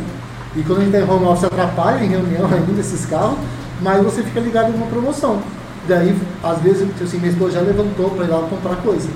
e 0.55 0.63
quando 0.63 0.79
a 0.79 0.83
gente 0.85 0.95
está 0.95 1.05
em 1.05 1.15
home 1.15 1.25
office 1.25 1.43
atrapalha 1.43 2.03
em 2.03 2.07
reunião 2.07 2.45
ainda 2.51 2.79
esses 2.79 3.05
carros, 3.05 3.37
mas 3.81 4.01
você 4.03 4.23
fica 4.23 4.39
ligado 4.39 4.71
em 4.71 4.75
uma 4.75 4.87
promoção. 4.87 5.39
Daí, 5.85 6.17
às 6.41 6.59
vezes, 6.59 6.87
assim, 7.01 7.17
minha 7.17 7.31
esposa 7.31 7.55
já 7.55 7.61
levantou 7.61 8.09
para 8.11 8.23
ir 8.23 8.29
lá 8.29 8.39
comprar 8.49 8.77
coisa. 8.77 9.09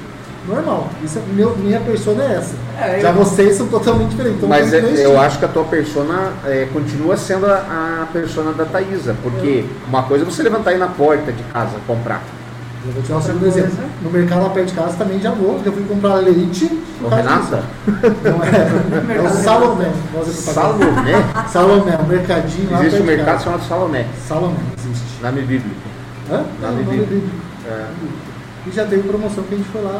Normal. 0.47 0.87
Isso 1.03 1.19
é, 1.19 1.21
meu, 1.33 1.55
minha 1.57 1.79
persona 1.81 2.23
é 2.23 2.35
essa. 2.37 2.55
É, 2.79 2.99
já 3.01 3.09
eu- 3.09 3.15
vocês 3.15 3.55
são 3.57 3.67
totalmente 3.67 4.09
diferentes. 4.11 4.37
Então, 4.37 4.47
Mas 4.49 4.73
é- 4.73 5.05
eu 5.05 5.19
acho 5.19 5.39
que 5.39 5.45
a 5.45 5.47
tua 5.49 5.65
persona 5.65 6.31
é, 6.45 6.67
continua 6.71 7.17
sendo 7.17 7.45
a, 7.47 8.03
a 8.03 8.07
persona 8.13 8.53
da 8.53 8.63
Thaisa, 8.65 9.15
porque 9.21 9.65
uma 9.87 10.03
coisa 10.03 10.23
é 10.23 10.25
você 10.25 10.41
levantar 10.43 10.71
aí 10.71 10.77
na 10.77 10.87
porta 10.87 11.31
de 11.31 11.43
casa 11.43 11.73
comprar. 11.85 12.21
Eu 12.85 12.93
vou 12.93 13.03
te 13.03 13.09
dar 13.09 13.17
um 13.17 13.21
segundo 13.21 13.45
exemplo. 13.47 13.71
No 14.01 14.09
mercado 14.09 14.43
lá 14.43 14.49
perto 14.51 14.67
de 14.67 14.73
casa 14.73 14.95
também 14.97 15.19
já 15.19 15.31
vou. 15.31 15.59
Já 15.65 15.71
fui 15.71 15.83
comprar 15.83 16.13
leite. 16.15 16.71
Ô, 17.03 17.09
Renata? 17.09 17.63
Não 18.23 18.43
é. 18.43 19.17
É 19.17 19.21
o 19.21 19.29
Salomé. 19.29 19.91
Salomé? 20.31 21.45
Salomé, 21.51 21.97
um 22.01 22.07
mercadinho 22.07 22.71
lá 22.71 22.79
Existe 22.79 23.01
um 23.01 23.05
mercado 23.05 23.43
chamado 23.43 23.67
Salomé, 23.67 24.05
Salomé, 24.25 24.55
existe. 24.79 25.21
nome 25.21 25.41
bíblico. 25.41 25.75
Hã? 26.31 26.43
Nome 26.61 26.83
bíblico. 26.83 27.27
É. 27.69 27.85
E 28.67 28.71
já 28.71 28.85
teve 28.85 29.07
promoção 29.07 29.43
que 29.43 29.55
a 29.55 29.57
gente 29.57 29.69
foi 29.69 29.81
lá. 29.81 29.99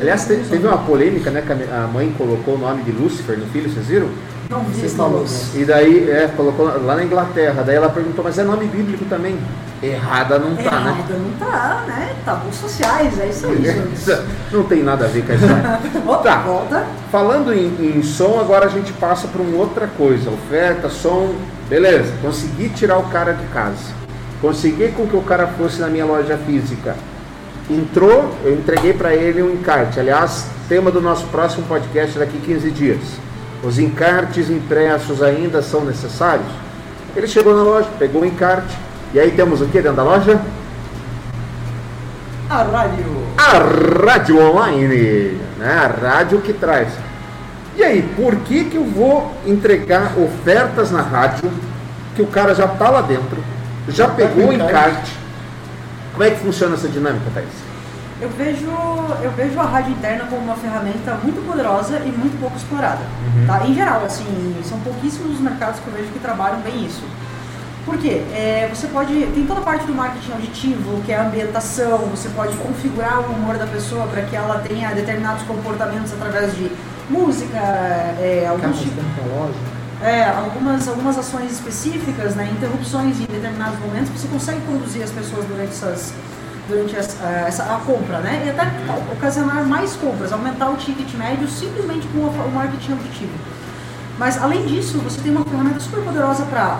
Aliás, 0.00 0.26
te- 0.26 0.36
teve 0.50 0.66
uma 0.66 0.78
polêmica, 0.78 1.30
né? 1.30 1.42
Que 1.46 1.52
a 1.52 1.86
mãe 1.86 2.12
colocou 2.18 2.54
o 2.54 2.58
nome 2.58 2.82
de 2.82 2.92
Lúcifer 2.92 3.38
no 3.38 3.46
filho, 3.46 3.70
vocês 3.70 3.86
viram? 3.86 4.08
Não 4.50 4.60
vi 4.62 4.88
falou, 4.88 5.20
luz. 5.20 5.50
E 5.56 5.64
daí, 5.64 6.08
é, 6.08 6.30
colocou 6.36 6.66
lá 6.66 6.94
na 6.94 7.02
Inglaterra. 7.02 7.64
Daí 7.66 7.74
ela 7.76 7.88
perguntou, 7.88 8.22
mas 8.22 8.38
é 8.38 8.44
nome 8.44 8.66
bíblico 8.66 9.04
também? 9.06 9.36
Errada 9.82 10.38
não 10.38 10.54
tá, 10.54 10.70
né? 10.80 10.90
Errada 10.98 11.14
não 11.14 11.30
tá, 11.38 11.84
né? 11.88 12.14
Tabus 12.24 12.54
sociais, 12.54 13.18
é 13.18 13.26
isso 13.26 13.46
aí. 13.46 13.92
Isso 13.92 14.22
Não 14.52 14.62
tem 14.64 14.82
nada 14.82 15.04
a 15.06 15.08
ver 15.08 15.24
com 15.24 15.32
a 15.32 15.34
história. 15.34 15.80
Tá. 16.22 16.36
volta. 16.42 16.86
Falando 17.10 17.52
em, 17.52 17.96
em 17.98 18.02
som, 18.02 18.38
agora 18.40 18.66
a 18.66 18.68
gente 18.68 18.92
passa 18.94 19.26
para 19.28 19.42
uma 19.42 19.56
outra 19.58 19.86
coisa. 19.88 20.30
Oferta, 20.30 20.88
som, 20.88 21.34
beleza. 21.68 22.12
Consegui 22.22 22.68
tirar 22.68 22.98
o 22.98 23.04
cara 23.08 23.32
de 23.32 23.44
casa. 23.48 23.94
Consegui 24.40 24.88
com 24.88 25.06
que 25.06 25.16
o 25.16 25.22
cara 25.22 25.46
fosse 25.58 25.80
na 25.80 25.88
minha 25.88 26.04
loja 26.04 26.38
física. 26.46 26.94
Entrou, 27.68 28.32
eu 28.44 28.54
entreguei 28.54 28.92
para 28.92 29.14
ele 29.14 29.42
um 29.42 29.50
encarte. 29.50 29.98
Aliás, 29.98 30.46
tema 30.68 30.90
do 30.90 31.00
nosso 31.00 31.26
próximo 31.26 31.66
podcast 31.66 32.16
daqui 32.16 32.38
15 32.38 32.70
dias. 32.70 33.00
Os 33.62 33.78
encartes 33.78 34.48
impressos 34.48 35.20
ainda 35.20 35.60
são 35.62 35.84
necessários? 35.84 36.46
Ele 37.16 37.26
chegou 37.26 37.56
na 37.56 37.62
loja, 37.62 37.88
pegou 37.98 38.22
o 38.22 38.26
encarte. 38.26 38.76
E 39.12 39.18
aí 39.18 39.32
temos 39.32 39.60
o 39.60 39.66
que 39.66 39.80
dentro 39.80 39.96
da 39.96 40.04
loja? 40.04 40.40
A 42.48 42.62
rádio. 42.62 43.04
a 43.36 44.04
rádio 44.04 44.40
online, 44.40 45.40
né? 45.58 45.72
a 45.72 45.86
rádio 45.88 46.40
que 46.42 46.52
traz. 46.52 46.88
E 47.76 47.82
aí, 47.82 48.02
por 48.14 48.36
que, 48.36 48.64
que 48.64 48.76
eu 48.76 48.84
vou 48.84 49.34
entregar 49.44 50.12
ofertas 50.16 50.92
na 50.92 51.02
rádio 51.02 51.50
que 52.14 52.22
o 52.22 52.26
cara 52.26 52.54
já 52.54 52.66
está 52.66 52.88
lá 52.88 53.00
dentro, 53.00 53.42
já 53.88 54.08
pegou 54.08 54.48
o 54.48 54.52
encarte? 54.52 55.15
Como 56.16 56.24
é 56.24 56.30
que 56.30 56.40
funciona 56.40 56.74
essa 56.74 56.88
dinâmica, 56.88 57.26
Thaís? 57.34 57.46
Eu 58.22 58.30
vejo, 58.30 58.70
eu 59.22 59.30
vejo 59.32 59.60
a 59.60 59.64
rádio 59.64 59.92
interna 59.92 60.24
como 60.30 60.40
uma 60.40 60.56
ferramenta 60.56 61.14
muito 61.22 61.46
poderosa 61.46 61.98
e 61.98 62.08
muito 62.08 62.40
pouco 62.40 62.56
explorada. 62.56 63.02
Tá? 63.46 63.66
Em 63.66 63.74
geral, 63.74 64.02
assim, 64.02 64.56
são 64.64 64.80
pouquíssimos 64.80 65.34
os 65.34 65.40
mercados 65.40 65.78
que 65.78 65.86
eu 65.86 65.92
vejo 65.92 66.08
que 66.08 66.18
trabalham 66.18 66.60
bem 66.60 66.86
isso. 66.86 67.02
Por 67.84 67.98
quê? 67.98 68.22
É, 68.32 68.66
você 68.74 68.86
pode. 68.86 69.12
Tem 69.12 69.44
toda 69.46 69.60
a 69.60 69.62
parte 69.62 69.84
do 69.84 69.92
marketing 69.92 70.32
auditivo, 70.32 71.02
que 71.04 71.12
é 71.12 71.16
a 71.16 71.26
ambientação, 71.26 71.98
você 72.06 72.30
pode 72.30 72.56
configurar 72.56 73.20
o 73.20 73.34
humor 73.34 73.58
da 73.58 73.66
pessoa 73.66 74.06
para 74.06 74.22
que 74.22 74.34
ela 74.34 74.58
tenha 74.66 74.94
determinados 74.94 75.42
comportamentos 75.42 76.14
através 76.14 76.56
de 76.56 76.72
música, 77.10 77.58
é, 77.58 78.46
alguns 78.48 78.62
Carros 78.62 78.80
tipos. 78.80 79.04
É, 80.02 80.24
algumas, 80.24 80.86
algumas 80.88 81.16
ações 81.18 81.52
específicas, 81.52 82.34
né, 82.34 82.50
interrupções 82.52 83.18
em 83.18 83.24
determinados 83.24 83.78
momentos, 83.80 84.10
você 84.10 84.28
consegue 84.28 84.60
conduzir 84.66 85.02
as 85.02 85.10
pessoas 85.10 85.46
durante, 85.46 85.70
essas, 85.70 86.12
durante 86.68 86.96
as- 86.96 87.16
a, 87.22 87.30
essa, 87.48 87.62
a 87.62 87.78
compra, 87.78 88.18
né? 88.18 88.42
E 88.46 88.50
até 88.50 88.70
ocasionar 89.10 89.64
mais 89.66 89.96
compras, 89.96 90.32
aumentar 90.32 90.68
o 90.68 90.76
ticket 90.76 91.14
médio 91.14 91.48
simplesmente 91.48 92.06
com 92.08 92.18
o, 92.18 92.52
marketing 92.52 92.92
auditivo. 92.92 93.32
Mas 94.18 94.40
além 94.42 94.66
disso, 94.66 94.98
você 94.98 95.20
tem 95.20 95.32
uma 95.32 95.44
ferramenta 95.44 95.80
super 95.80 96.02
poderosa 96.02 96.44
para 96.44 96.78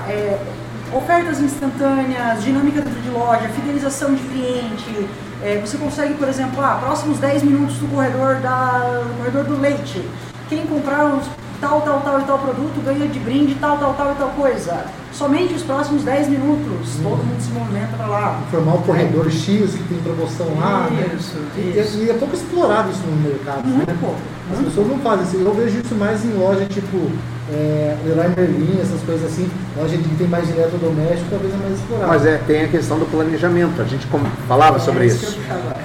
ofertas 0.93 1.41
instantâneas, 1.41 2.43
dinâmica 2.43 2.83
dentro 2.83 3.01
de 3.01 3.11
loja, 3.11 3.49
fidelização 3.49 4.15
de 4.15 4.23
cliente. 4.23 5.09
É, 5.43 5.59
você 5.59 5.77
consegue, 5.77 6.15
por 6.15 6.29
exemplo, 6.29 6.63
ah, 6.63 6.79
próximos 6.81 7.19
10 7.19 7.43
minutos 7.43 7.77
do 7.77 7.89
corredor, 7.89 8.37
da, 8.37 9.03
do 9.05 9.17
corredor 9.19 9.45
do 9.45 9.61
leite. 9.61 10.03
Quem 10.49 10.67
comprar 10.67 11.05
os 11.07 11.27
tal, 11.61 11.81
tal, 11.83 12.01
tal 12.01 12.21
e 12.21 12.25
tal 12.25 12.39
produto 12.39 12.85
ganha 12.85 13.07
de 13.09 13.19
brinde 13.19 13.55
tal, 13.57 13.79
tal, 13.79 13.95
tal 13.95 14.13
e 14.13 14.15
tal 14.17 14.29
coisa. 14.31 14.85
Somente 15.13 15.55
os 15.55 15.63
próximos 15.63 16.03
10 16.03 16.29
minutos, 16.29 16.91
todo 17.03 17.17
mundo 17.25 17.41
se 17.41 17.51
movimenta 17.51 17.97
para 17.97 18.07
lá. 18.07 18.41
Informar 18.49 18.75
o 18.75 18.83
corredor 18.83 19.31
X 19.31 19.73
que 19.75 19.83
tem 19.89 19.99
promoção 20.03 20.47
lá. 20.61 20.89
né? 20.91 21.17
Isso, 21.19 21.37
E, 21.57 21.79
isso. 21.79 21.99
e 21.99 22.11
é 22.11 22.15
pouco 22.15 22.35
explorado 22.35 22.91
isso 22.91 23.01
no 23.07 23.17
mercado. 23.29 23.67
Muito 23.67 23.89
né? 23.91 23.97
pouco. 23.99 24.17
As 24.53 24.59
pessoas 24.59 24.87
não 24.89 24.99
fazem 24.99 25.25
isso. 25.25 25.37
Eu 25.37 25.55
vejo 25.55 25.79
isso 25.83 25.95
mais 25.95 26.23
em 26.25 26.33
loja 26.35 26.67
tipo 26.67 27.11
é, 27.51 27.97
Leroy 28.05 28.29
Merlin, 28.37 28.79
essas 28.83 29.01
coisas 29.03 29.25
assim. 29.33 29.49
Loja 29.77 29.97
que 29.97 30.09
tem 30.17 30.29
mais 30.29 30.47
direto 30.47 30.77
doméstico, 30.79 31.31
talvez 31.31 31.55
é 31.55 31.57
mais 31.57 31.73
explorado. 31.79 32.09
Mas 32.09 32.27
é, 32.27 32.39
tem 32.47 32.65
a 32.65 32.69
questão 32.69 32.99
do 32.99 33.07
planejamento, 33.07 33.81
a 33.81 33.85
gente 33.85 34.07
falava 34.47 34.79
sobre 34.79 35.05
É 35.05 35.07
isso. 35.07 35.19
que 35.19 35.27
eu 35.27 35.31
ia 35.33 35.39
puxar 35.39 35.55
agora. 35.55 35.77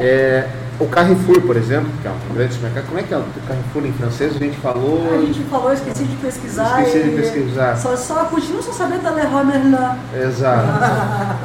É, 0.00 0.48
o 0.80 0.86
Carrefour, 0.86 1.40
por 1.42 1.56
exemplo, 1.56 1.90
que 2.00 2.08
é 2.08 2.10
um 2.10 2.34
grande 2.34 2.58
mercado, 2.58 2.86
como 2.86 2.98
é 2.98 3.02
que 3.02 3.12
é 3.12 3.16
o 3.18 3.24
Carrefour 3.46 3.84
em 3.86 3.92
francês? 3.92 4.34
A 4.34 4.38
gente 4.38 4.56
falou. 4.58 5.12
A 5.12 5.18
gente 5.18 5.42
falou, 5.44 5.72
esqueci 5.72 6.04
de 6.04 6.16
pesquisar. 6.16 6.82
Esqueci 6.82 7.04
de 7.10 7.16
pesquisar. 7.16 7.76
Só, 7.76 7.94
só 7.96 8.24
continuo 8.24 8.62
só 8.62 8.72
sabendo 8.72 9.02
da 9.02 9.10
Leroy 9.10 9.44
Merlin. 9.44 9.76
Exato. 10.14 10.66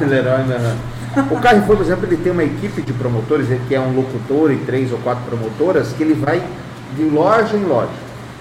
Leroy 0.04 0.44
Merlin. 0.44 0.76
O 1.30 1.38
Carrefour, 1.40 1.76
por 1.76 1.84
exemplo, 1.84 2.06
ele 2.06 2.16
tem 2.16 2.32
uma 2.32 2.44
equipe 2.44 2.80
de 2.82 2.92
promotores, 2.92 3.50
ele 3.50 3.60
que 3.68 3.74
é 3.74 3.80
um 3.80 3.94
locutor 3.94 4.50
e 4.52 4.56
três 4.56 4.90
ou 4.92 4.98
quatro 4.98 5.22
promotoras, 5.24 5.92
que 5.92 6.02
ele 6.02 6.14
vai 6.14 6.42
de 6.96 7.04
loja 7.04 7.56
em 7.56 7.64
loja. 7.64 7.88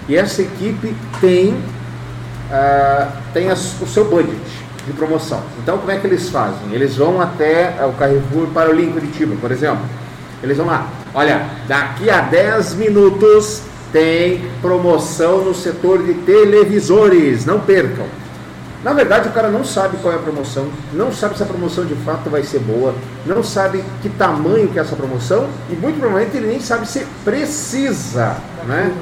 E 0.07 0.15
essa 0.15 0.41
equipe 0.41 0.95
tem, 1.21 1.57
ah, 2.51 3.07
tem 3.33 3.49
as- 3.49 3.81
o 3.81 3.85
seu 3.87 4.05
budget 4.05 4.35
de 4.85 4.93
promoção. 4.93 5.41
Então, 5.61 5.77
como 5.77 5.91
é 5.91 5.97
que 5.97 6.05
eles 6.07 6.29
fazem? 6.29 6.71
Eles 6.71 6.95
vão 6.97 7.19
até 7.21 7.75
ah, 7.79 7.87
o 7.87 7.93
Carrefour 7.93 8.47
para 8.53 8.69
o 8.69 8.73
Link 8.73 8.93
Curitiba, 8.93 9.35
por 9.41 9.51
exemplo. 9.51 9.83
Eles 10.45 10.57
vão 10.57 10.67
lá, 10.67 10.87
olha, 11.13 11.49
daqui 11.67 12.09
a 12.09 12.21
10 12.21 12.75
minutos 12.75 13.63
tem 13.91 14.47
promoção 14.61 15.43
no 15.43 15.55
setor 15.55 16.03
de 16.03 16.13
televisores, 16.13 17.45
não 17.45 17.59
percam. 17.59 18.05
Na 18.83 18.93
verdade, 18.93 19.27
o 19.27 19.31
cara 19.31 19.49
não 19.49 19.65
sabe 19.65 19.97
qual 19.97 20.13
é 20.13 20.17
a 20.17 20.19
promoção, 20.19 20.67
não 20.93 21.11
sabe 21.11 21.35
se 21.35 21.41
a 21.41 21.45
promoção 21.47 21.85
de 21.85 21.95
fato 21.95 22.29
vai 22.29 22.43
ser 22.43 22.59
boa, 22.59 22.93
não 23.25 23.41
sabe 23.41 23.83
que 24.03 24.09
tamanho 24.09 24.67
que 24.67 24.77
é 24.77 24.83
essa 24.83 24.95
promoção 24.95 25.49
e 25.71 25.73
muito 25.73 25.99
provavelmente 25.99 26.37
ele 26.37 26.45
nem 26.45 26.59
sabe 26.59 26.87
se 26.87 27.03
precisa, 27.23 28.37
né? 28.67 28.93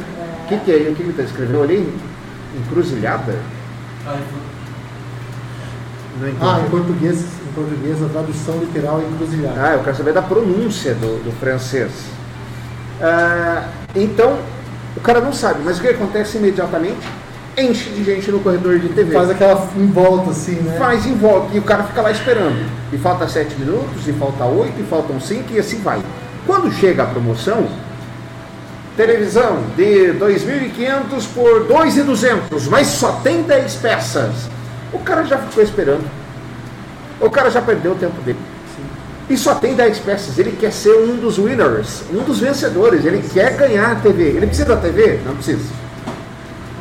O 0.46 0.48
que, 0.48 0.58
que 0.60 0.72
é? 0.72 0.90
O 0.90 0.96
que 0.96 1.02
ele 1.02 1.10
está 1.10 1.24
escrevendo 1.24 1.62
ali? 1.64 1.94
Encruzilhada? 2.56 3.36
Não 6.22 6.30
entendi. 6.30 6.46
Ah, 6.46 6.62
em 6.66 6.70
português, 6.70 7.26
em 7.43 7.43
português 7.54 8.02
a 8.04 8.08
tradução 8.08 8.60
literal 8.60 9.00
é 9.00 9.04
encruzilhada. 9.04 9.62
Ah, 9.62 9.74
eu 9.74 9.84
quero 9.84 9.96
saber 9.96 10.14
da 10.14 10.22
pronúncia 10.22 10.94
do, 10.94 11.24
do 11.24 11.32
francês. 11.40 11.92
Ah, 13.02 13.68
então, 13.96 14.38
o 14.96 15.02
cara 15.02 15.22
não 15.22 15.34
sabe, 15.34 15.62
mas 15.64 15.78
o 15.78 15.82
que 15.82 15.88
acontece 15.88 16.38
imediatamente? 16.38 17.08
Enche 17.58 17.90
de 17.92 18.04
gente 18.04 18.32
no 18.32 18.40
corredor 18.40 18.80
de 18.80 18.90
TV. 18.90 19.14
Faz 19.14 19.30
aquela 19.30 19.70
em 19.76 19.88
volta 19.88 20.32
assim, 20.32 20.56
né? 20.56 20.76
faz 20.78 21.06
em 21.06 21.16
volta 21.16 21.56
e 21.56 21.60
o 21.60 21.62
cara 21.62 21.84
fica 21.84 22.02
lá 22.02 22.12
esperando. 22.12 22.66
E 22.92 22.98
falta 22.98 23.28
7 23.28 23.56
minutos, 23.60 24.08
e 24.08 24.14
falta 24.14 24.44
8, 24.46 24.74
e 24.80 24.84
faltam 24.84 25.20
5 25.20 25.54
e 25.54 25.60
assim 25.60 25.80
vai. 25.82 26.02
Quando 26.48 26.72
chega 26.72 27.04
a 27.04 27.06
promoção, 27.06 27.68
televisão 28.98 29.60
de 29.76 30.14
2.500 30.14 31.28
por 31.34 31.68
2.200, 31.68 32.70
mas 32.70 32.88
só 32.88 33.14
tem 33.24 33.44
10 33.44 33.76
peças. 33.76 34.50
O 34.92 35.00
cara 35.00 35.24
já 35.24 35.38
ficou 35.38 35.64
esperando. 35.64 36.23
O 37.26 37.30
cara 37.30 37.50
já 37.50 37.62
perdeu 37.62 37.94
o 37.94 37.96
tempo 37.96 38.22
dele. 38.22 38.40
E 39.30 39.38
só 39.38 39.56
tem 39.56 39.74
10 39.74 40.00
peças. 40.00 40.38
Ele 40.38 40.52
quer 40.60 40.72
ser 40.72 40.94
um 40.96 41.16
dos 41.16 41.38
winners, 41.38 42.04
um 42.14 42.20
dos 42.24 42.40
vencedores. 42.40 43.06
Ele 43.06 43.24
quer 43.34 43.56
ganhar 43.56 43.92
a 43.92 43.96
TV. 43.96 44.24
Ele 44.24 44.46
precisa 44.48 44.68
da 44.68 44.78
TV? 44.78 45.20
Não 45.26 45.36
precisa. 45.36 45.62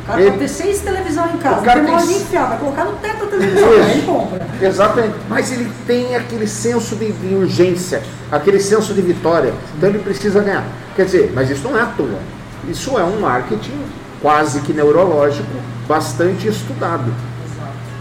O 0.03 0.05
cara 0.05 0.19
Ele- 0.19 0.31
pode 0.31 0.41
ter 0.43 0.47
seis 0.49 0.81
televisão 0.81 1.25
em 1.33 1.37
casa, 1.37 1.61
O 1.61 1.63
cara 1.63 1.81
tem 1.81 1.95
tem 1.95 2.17
enfiar, 2.17 2.49
vai 2.49 2.57
colocar 2.57 2.83
no 2.83 2.91
teto 2.97 3.19
da 3.23 3.27
televisão, 3.37 3.69
aí 3.69 3.91
ele 3.91 4.01
compra. 4.01 4.47
Exatamente. 4.61 5.15
Mas 5.29 5.51
ele 5.53 5.71
tem 5.87 6.13
aquele 6.17 6.45
senso 6.45 6.97
de, 6.97 7.09
de 7.13 7.33
urgência, 7.35 8.03
aquele 8.29 8.59
senso 8.59 8.93
de 8.93 9.01
vitória. 9.01 9.53
Então 9.77 9.87
ele 9.87 9.99
precisa 9.99 10.41
ganhar. 10.41 10.65
Quer 10.97 11.05
dizer, 11.05 11.31
mas 11.33 11.49
isso 11.49 11.65
não 11.69 11.77
é 11.77 11.81
à 11.81 11.85
toa. 11.85 12.19
Isso 12.67 12.97
é 12.99 13.03
um 13.03 13.21
marketing 13.21 13.79
quase 14.21 14.59
que 14.59 14.73
neurológico, 14.73 15.47
bastante 15.87 16.49
estudado. 16.49 17.13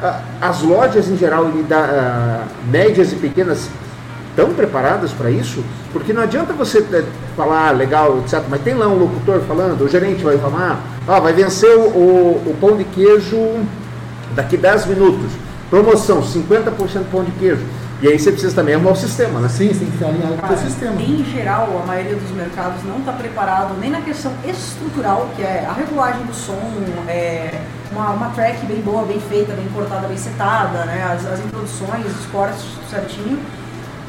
Ah, 0.03 0.21
As 0.41 0.63
lojas 0.63 1.09
em 1.09 1.17
geral, 1.17 1.47
ah, 1.71 2.45
médias 2.71 3.13
e 3.13 3.17
pequenas, 3.17 3.69
estão 4.31 4.53
preparadas 4.55 5.13
para 5.13 5.31
isso? 5.31 5.63
Porque 5.93 6.13
não 6.13 6.23
adianta 6.23 6.53
você 6.53 6.79
eh, 6.93 7.05
falar, 7.37 7.69
ah, 7.69 7.71
legal, 7.71 8.19
etc. 8.19 8.43
Mas 8.49 8.63
tem 8.63 8.75
lá 8.75 8.89
um 8.89 8.97
locutor 8.99 9.41
falando, 9.43 9.83
o 9.83 9.89
gerente 9.89 10.23
vai 10.25 10.39
falar, 10.39 10.81
ah, 11.07 11.21
vai 11.21 11.33
vencer 11.33 11.71
o, 11.77 11.83
o- 11.89 12.43
o 12.47 12.57
pão 12.61 12.77
de 12.77 12.85
queijo 12.85 13.37
daqui 14.35 14.57
10 14.57 14.87
minutos. 14.87 15.31
Promoção, 15.71 16.23
50% 16.23 17.05
pão 17.11 17.23
de 17.25 17.31
queijo. 17.33 17.63
E 18.03 18.09
aí 18.09 18.19
você 18.19 18.33
precisa 18.33 18.53
também 18.55 18.75
arrumar 18.75 18.91
o 18.93 18.97
sistema, 18.97 19.39
né? 19.39 19.49
Sim, 19.49 19.69
você 19.69 19.79
tem 19.81 19.89
que 19.89 19.95
estar 19.95 20.09
alinhado 20.09 20.35
com 20.37 20.53
o 20.53 20.57
sistema. 20.59 21.01
Em 21.01 21.25
geral, 21.25 21.81
a 21.83 21.87
maioria 21.87 22.17
dos 22.17 22.31
mercados 22.33 22.83
não 22.85 22.99
está 22.99 23.13
preparado 23.13 23.75
nem 23.81 23.91
na 23.91 24.01
questão 24.01 24.33
estrutural, 24.45 25.29
que 25.37 25.43
é 25.43 25.65
a 25.69 25.73
regulagem 25.73 26.23
do 26.27 26.35
som, 26.35 26.59
é, 27.07 27.61
uma, 27.93 28.11
uma 28.11 28.29
track 28.31 28.65
bem 28.67 28.81
boa, 28.81 29.05
bem 29.05 29.21
feita, 29.21 29.53
bem 29.53 29.67
cortada, 29.73 30.09
bem 30.09 30.17
setada, 30.17 30.85
né? 30.85 31.03
as, 31.05 31.27
as 31.27 31.41
introduções, 31.41 32.07
os 32.07 32.27
cortes 32.27 32.65
certinho. 32.91 33.39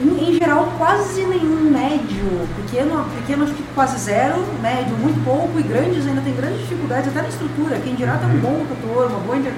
Em, 0.01 0.29
em 0.29 0.33
geral, 0.39 0.67
quase 0.77 1.23
nenhum 1.23 1.69
médio, 1.71 2.47
pequeno, 2.57 3.05
pequeno 3.21 3.43
acho 3.43 3.53
que 3.53 3.63
quase 3.75 3.97
zero, 3.99 4.43
médio 4.61 4.95
muito 4.97 5.23
pouco 5.23 5.59
e 5.59 5.63
grandes 5.63 6.05
ainda 6.07 6.21
tem 6.21 6.35
grandes 6.35 6.59
dificuldades, 6.61 7.09
até 7.09 7.21
na 7.21 7.29
estrutura. 7.29 7.77
Quem 7.79 7.93
dirá 7.95 8.17
ter 8.17 8.25
um 8.25 8.39
bom 8.39 8.57
locutor, 8.57 9.07
uma 9.11 9.19
boa 9.19 9.37
inter- 9.37 9.53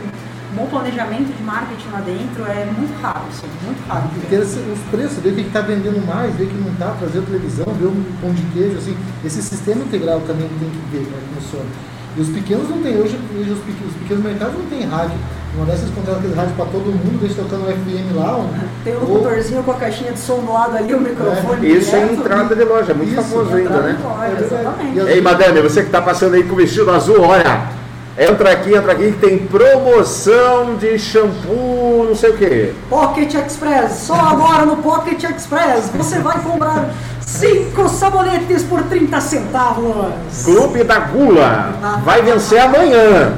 um 0.51 0.55
bom 0.57 0.67
planejamento 0.67 1.35
de 1.35 1.43
marketing 1.43 1.89
lá 1.91 1.99
dentro 2.01 2.45
é 2.45 2.65
muito 2.65 3.01
raro, 3.01 3.25
assim, 3.29 3.47
muito 3.63 3.87
raro. 3.87 4.07
Os 4.73 4.79
preços, 4.91 5.17
ver 5.19 5.31
o 5.31 5.35
que 5.35 5.41
está 5.41 5.61
vendendo 5.61 6.05
mais, 6.05 6.33
ver 6.35 6.45
o 6.45 6.47
que 6.47 6.55
não 6.55 6.71
está, 6.71 6.91
trazer 6.99 7.21
televisão, 7.23 7.65
ver 7.73 7.87
um 7.87 8.03
pão 8.21 8.31
de 8.31 8.41
queijo, 8.53 8.77
assim, 8.77 8.95
esse 9.23 9.41
sistema 9.41 9.83
integral 9.83 10.21
também 10.21 10.47
tem 10.59 10.69
que 10.69 10.97
ver 10.97 11.03
como 11.05 11.15
é 11.17 11.19
que 11.19 11.41
funciona. 11.43 11.65
E 12.17 12.21
os 12.21 12.29
pequenos 12.29 12.69
não 12.69 12.77
tem, 12.81 12.97
hoje 12.97 13.17
os 13.17 13.59
pequenos, 13.59 13.91
os 13.91 13.97
pequenos 14.01 14.23
mercados 14.23 14.55
não 14.57 14.65
tem 14.65 14.85
rádio. 14.87 15.15
Uma 15.57 15.65
dessas 15.65 15.89
contratam 15.89 16.19
aquele 16.19 16.35
rádio 16.35 16.53
para 16.55 16.65
todo 16.65 16.85
mundo, 16.85 17.19
deixa 17.19 17.35
tocando 17.35 17.63
o 17.67 17.71
FM 17.71 18.13
lá. 18.15 18.37
um- 18.37 18.49
Tem 18.83 18.93
ou- 18.93 19.01
locutorzinho 19.01 19.63
com 19.63 19.71
a 19.71 19.75
caixinha 19.75 20.11
de 20.11 20.19
som 20.19 20.39
do 20.39 20.51
lado 20.51 20.75
ali, 20.77 20.93
o 20.93 20.99
microfone. 20.99 21.77
Isso 21.77 21.95
é 21.95 21.99
direto. 21.99 22.13
entrada 22.19 22.55
de 22.55 22.63
loja, 22.65 22.93
muito 22.93 23.13
Isso, 23.13 23.21
famoso 23.29 23.55
ainda, 23.55 23.69
né? 23.81 23.97
loja, 24.03 24.25
É 24.25 24.43
exatamente. 24.43 24.97
E 24.97 25.11
Ei, 25.13 25.21
madame, 25.21 25.61
você 25.61 25.79
que 25.81 25.87
está 25.87 26.01
passando 26.01 26.33
aí 26.35 26.43
com 26.43 26.53
o 26.53 26.57
vestido 26.57 26.91
azul, 26.91 27.21
olha. 27.21 27.73
Entra 28.17 28.51
aqui, 28.53 28.73
entra 28.73 28.93
aqui, 28.93 29.11
que 29.11 29.17
tem 29.27 29.37
promoção 29.39 30.75
de 30.75 30.97
shampoo, 30.97 32.05
não 32.07 32.15
sei 32.15 32.29
o 32.31 32.37
quê. 32.37 32.73
Pocket 32.89 33.33
Express, 33.33 33.91
só 34.03 34.15
agora 34.15 34.65
no 34.65 34.77
Pocket 34.77 35.21
Express 35.23 35.89
você 35.93 36.19
vai 36.19 36.39
comprar 36.41 36.89
5 37.25 37.89
sabonetes 37.89 38.63
por 38.63 38.83
30 38.83 39.19
centavos. 39.19 40.43
Clube 40.43 40.83
da 40.83 40.99
Gula. 40.99 42.01
Vai 42.03 42.21
vencer 42.21 42.59
amanhã. 42.59 43.33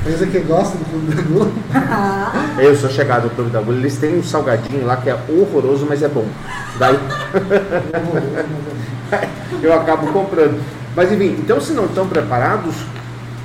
Empresa 0.00 0.26
que 0.26 0.40
gosta 0.40 0.76
do 0.76 0.84
Clube 0.84 1.14
da 1.14 1.22
Gula. 1.22 1.52
Eu 2.58 2.76
sou 2.76 2.90
chegado 2.90 3.24
ao 3.24 3.30
Clube 3.30 3.50
da 3.50 3.60
Gula. 3.60 3.78
Eles 3.78 3.96
têm 3.96 4.18
um 4.18 4.24
salgadinho 4.24 4.84
lá 4.84 4.96
que 4.96 5.08
é 5.08 5.16
horroroso, 5.28 5.86
mas 5.88 6.02
é 6.02 6.08
bom. 6.08 6.26
Daí 6.78 6.98
eu 9.62 9.74
acabo 9.74 10.12
comprando. 10.12 10.60
Mas 10.96 11.12
enfim, 11.12 11.36
então 11.38 11.60
se 11.60 11.72
não 11.72 11.84
estão 11.84 12.08
preparados, 12.08 12.74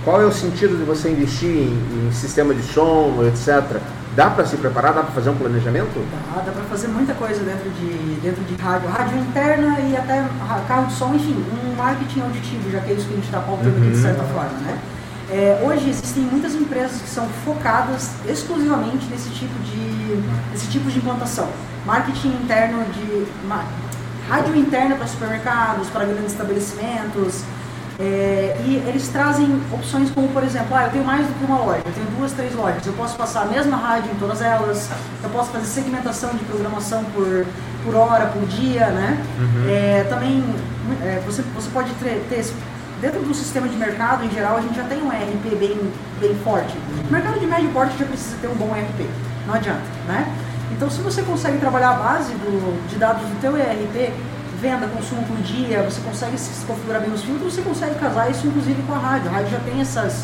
qual 0.04 0.22
é 0.22 0.25
o 0.25 0.32
sentido 0.32 0.78
de 0.78 0.84
você 0.84 1.10
investir 1.10 1.50
em, 1.50 2.08
em 2.08 2.12
sistema 2.12 2.54
de 2.54 2.64
som, 2.64 3.14
etc? 3.28 3.80
Dá 4.16 4.30
para 4.30 4.46
se 4.46 4.56
preparar? 4.56 4.94
Dá 4.94 5.02
para 5.02 5.12
fazer 5.12 5.30
um 5.30 5.36
planejamento? 5.36 5.94
Dá, 6.10 6.42
dá 6.42 6.52
pra 6.54 6.64
fazer 6.64 6.88
muita 6.88 7.14
coisa 7.14 7.44
dentro 7.44 7.70
de, 7.72 8.20
dentro 8.22 8.44
de 8.46 8.56
rádio, 8.56 8.90
rádio 8.90 9.18
interna 9.20 9.78
e 9.82 9.98
até 9.98 10.26
carro 10.68 10.88
de 10.88 10.94
som, 10.94 11.14
enfim, 11.14 11.44
um 11.52 11.76
marketing 11.76 12.22
auditivo, 12.22 12.72
já 12.72 12.80
que 12.80 12.92
é 12.92 12.94
isso 12.94 13.08
que 13.08 13.14
a 13.14 13.16
gente 13.18 13.25
está 13.25 13.42
pautando 13.42 13.75
aqui 13.75 13.90
de 13.90 13.98
certa 13.98 14.24
forma, 14.24 14.58
né? 14.62 14.80
É, 15.30 15.62
hoje 15.66 15.90
existem 15.90 16.24
muitas 16.24 16.54
empresas 16.54 17.01
que 17.01 17.10
são 17.10 17.28
focadas 17.44 18.12
exclusivamente 18.28 19.06
nesse 19.08 19.30
tipo 19.32 19.58
de, 19.64 20.24
nesse 20.51 20.68
tipo 20.68 20.90
de 20.90 21.00
implantação. 21.00 21.50
Marketing 21.86 22.30
interno 22.44 22.86
de. 22.94 23.28
rádio 24.30 24.56
interna 24.56 24.96
para 24.96 25.08
supermercados, 25.08 25.90
para 25.90 26.06
grandes 26.06 26.32
estabelecimentos. 26.32 27.44
É, 27.98 28.58
e 28.66 28.84
eles 28.88 29.08
trazem 29.08 29.62
opções 29.72 30.12
como, 30.12 30.27
por 30.29 30.44
exemplo, 30.44 30.75
ah, 30.75 30.86
eu 30.86 30.92
tenho 30.92 31.05
mais 31.05 31.25
do 31.25 31.34
que 31.34 31.46
uma 31.46 31.60
loja, 31.60 31.81
eu 31.86 31.94
tenho 31.94 32.08
duas, 32.18 32.31
três 32.34 32.53
lojas, 32.53 32.86
eu 32.86 32.94
posso 32.94 33.16
passar 33.16 33.44
a 33.44 33.46
mesma 33.46 33.77
rádio 33.77 34.12
em 34.12 34.16
todas 34.16 34.42
elas, 34.42 34.90
eu 35.24 35.29
posso 35.29 35.51
fazer 35.51 35.66
segmentação 35.66 36.31
de 36.31 36.44
programação 36.44 37.03
por, 37.05 37.46
por 37.86 37.96
hora, 37.96 38.25
por 38.27 38.46
dia, 38.48 38.88
né? 38.88 39.24
É, 39.70 40.05
também 40.10 40.44
é, 41.03 41.22
você, 41.25 41.42
você 41.42 41.70
pode 41.70 41.90
ter, 41.94 42.25
ter 42.29 42.46
dentro 43.00 43.22
do 43.22 43.34
sistema 43.34 43.68
de 43.68 43.77
mercado 43.77 44.25
em 44.25 44.29
geral, 44.29 44.58
a 44.58 44.62
gente 44.62 44.75
já 44.75 44.84
tem 44.84 45.01
um 45.01 45.12
ERP 45.12 45.58
bem, 45.58 45.92
bem 46.20 46.36
forte. 46.44 46.75
O 47.08 47.12
mercado 47.12 47.40
de 47.40 47.48
médio 47.48 47.70
porte 47.70 47.98
já 47.98 48.05
precisa 48.05 48.36
ter 48.42 48.48
um 48.48 48.55
bom 48.55 48.75
ERP, 48.75 49.10
não 49.48 49.53
adianta, 49.53 49.84
né? 50.08 50.36
Então, 50.72 50.90
se 50.90 51.00
você 51.01 51.22
consegue 51.22 51.60
trabalhar 51.60 51.92
a 51.92 51.94
base 51.94 52.34
do, 52.34 52.90
de 52.90 52.98
dados 52.98 53.22
do 53.22 53.40
teu 53.40 53.55
ERP, 53.55 54.12
venda, 54.61 54.87
consumo 54.87 55.24
por 55.24 55.37
dia, 55.37 55.83
você 55.83 56.01
consegue 56.01 56.37
se 56.37 56.65
configurar 56.65 57.01
bem 57.01 57.11
os 57.13 57.24
filtros, 57.24 57.53
você 57.53 57.61
consegue 57.61 57.96
casar 57.96 58.29
isso 58.29 58.48
inclusive 58.48 58.81
com 58.83 58.94
a 58.94 58.98
rádio. 58.98 59.29
A 59.29 59.33
rádio 59.33 59.51
já 59.51 59.59
tem 59.59 59.81
essas, 59.81 60.24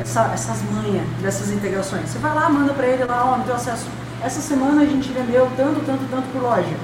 essa- 0.00 0.30
essas 0.32 0.62
manhas 0.70 1.06
dessas 1.20 1.50
integrações. 1.52 2.08
Você 2.08 2.18
vai 2.18 2.34
lá, 2.34 2.48
manda 2.48 2.72
para 2.72 2.86
ele 2.86 3.04
lá, 3.04 3.32
ó, 3.32 3.36
no 3.38 3.44
teu 3.44 3.54
acesso. 3.54 3.86
Essa 4.22 4.40
semana 4.40 4.82
a 4.82 4.86
gente 4.86 5.10
vendeu 5.12 5.50
tanto, 5.56 5.80
tanto, 5.84 6.04
tanto 6.10 6.28
por 6.32 6.42
loja. 6.42 6.76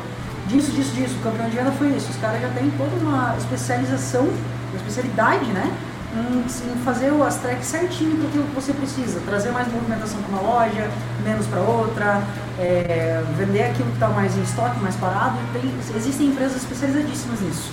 Disso, 0.48 0.72
disso, 0.72 0.92
disso. 0.94 1.14
O 1.20 1.22
campeão 1.22 1.48
de 1.48 1.56
venda 1.56 1.70
foi 1.72 1.88
isso. 1.88 2.10
Os 2.10 2.16
caras 2.16 2.40
já 2.40 2.48
têm 2.48 2.70
toda 2.70 2.90
uma 3.02 3.34
especialização, 3.36 4.22
uma 4.22 4.76
especialidade, 4.76 5.44
né? 5.52 5.70
Em, 6.14 6.38
em 6.38 6.76
fazer 6.84 7.12
as 7.22 7.36
tracks 7.36 7.66
certinho 7.66 8.16
para 8.16 8.28
aquilo 8.28 8.44
que 8.44 8.54
você 8.54 8.72
precisa. 8.72 9.20
Trazer 9.26 9.50
mais 9.52 9.70
movimentação 9.70 10.18
para 10.22 10.38
uma 10.40 10.50
loja, 10.54 10.88
menos 11.22 11.46
para 11.46 11.60
outra, 11.60 12.22
é, 12.58 13.22
vender 13.36 13.62
aquilo 13.64 13.88
que 13.88 13.94
está 13.94 14.08
mais 14.08 14.36
em 14.36 14.42
estoque, 14.42 14.80
mais 14.80 14.96
parado. 14.96 15.36
Tem- 15.52 15.70
existem 15.96 16.28
empresas 16.28 16.56
especializadíssimas 16.56 17.40
nisso. 17.42 17.72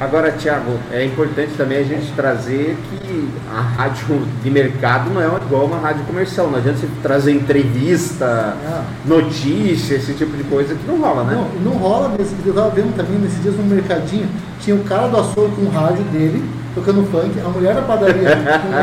Agora, 0.00 0.30
Thiago, 0.30 0.78
é 0.92 1.04
importante 1.04 1.54
também 1.56 1.78
a 1.78 1.82
gente 1.82 2.12
trazer 2.12 2.78
que 2.88 3.28
a 3.52 3.60
rádio 3.60 4.24
de 4.44 4.48
mercado 4.48 5.10
não 5.10 5.20
é 5.20 5.26
igual 5.26 5.64
uma 5.64 5.78
rádio 5.80 6.04
comercial. 6.04 6.48
Não 6.48 6.58
adianta 6.58 6.78
você 6.78 6.88
trazer 7.02 7.32
entrevista, 7.32 8.54
Ah. 8.64 8.84
notícia, 9.04 9.96
esse 9.96 10.12
tipo 10.14 10.36
de 10.36 10.44
coisa 10.44 10.74
que 10.76 10.86
não 10.86 11.00
rola, 11.00 11.24
né? 11.24 11.34
Não, 11.34 11.72
não 11.72 11.78
rola 11.80 12.10
mesmo. 12.10 12.36
Eu 12.46 12.54
tava 12.54 12.70
vendo 12.70 12.94
também 12.96 13.18
nesses 13.18 13.42
dias 13.42 13.56
no 13.56 13.64
mercadinho, 13.64 14.28
tinha 14.60 14.76
o 14.76 14.84
cara 14.84 15.08
do 15.08 15.18
açougue 15.18 15.56
com 15.56 15.62
o 15.62 15.70
rádio 15.70 16.04
dele, 16.04 16.44
tocando 16.78 17.02
funk, 17.10 17.38
a 17.44 17.48
mulher 17.48 17.74
da 17.74 17.82
padaria 17.82 18.30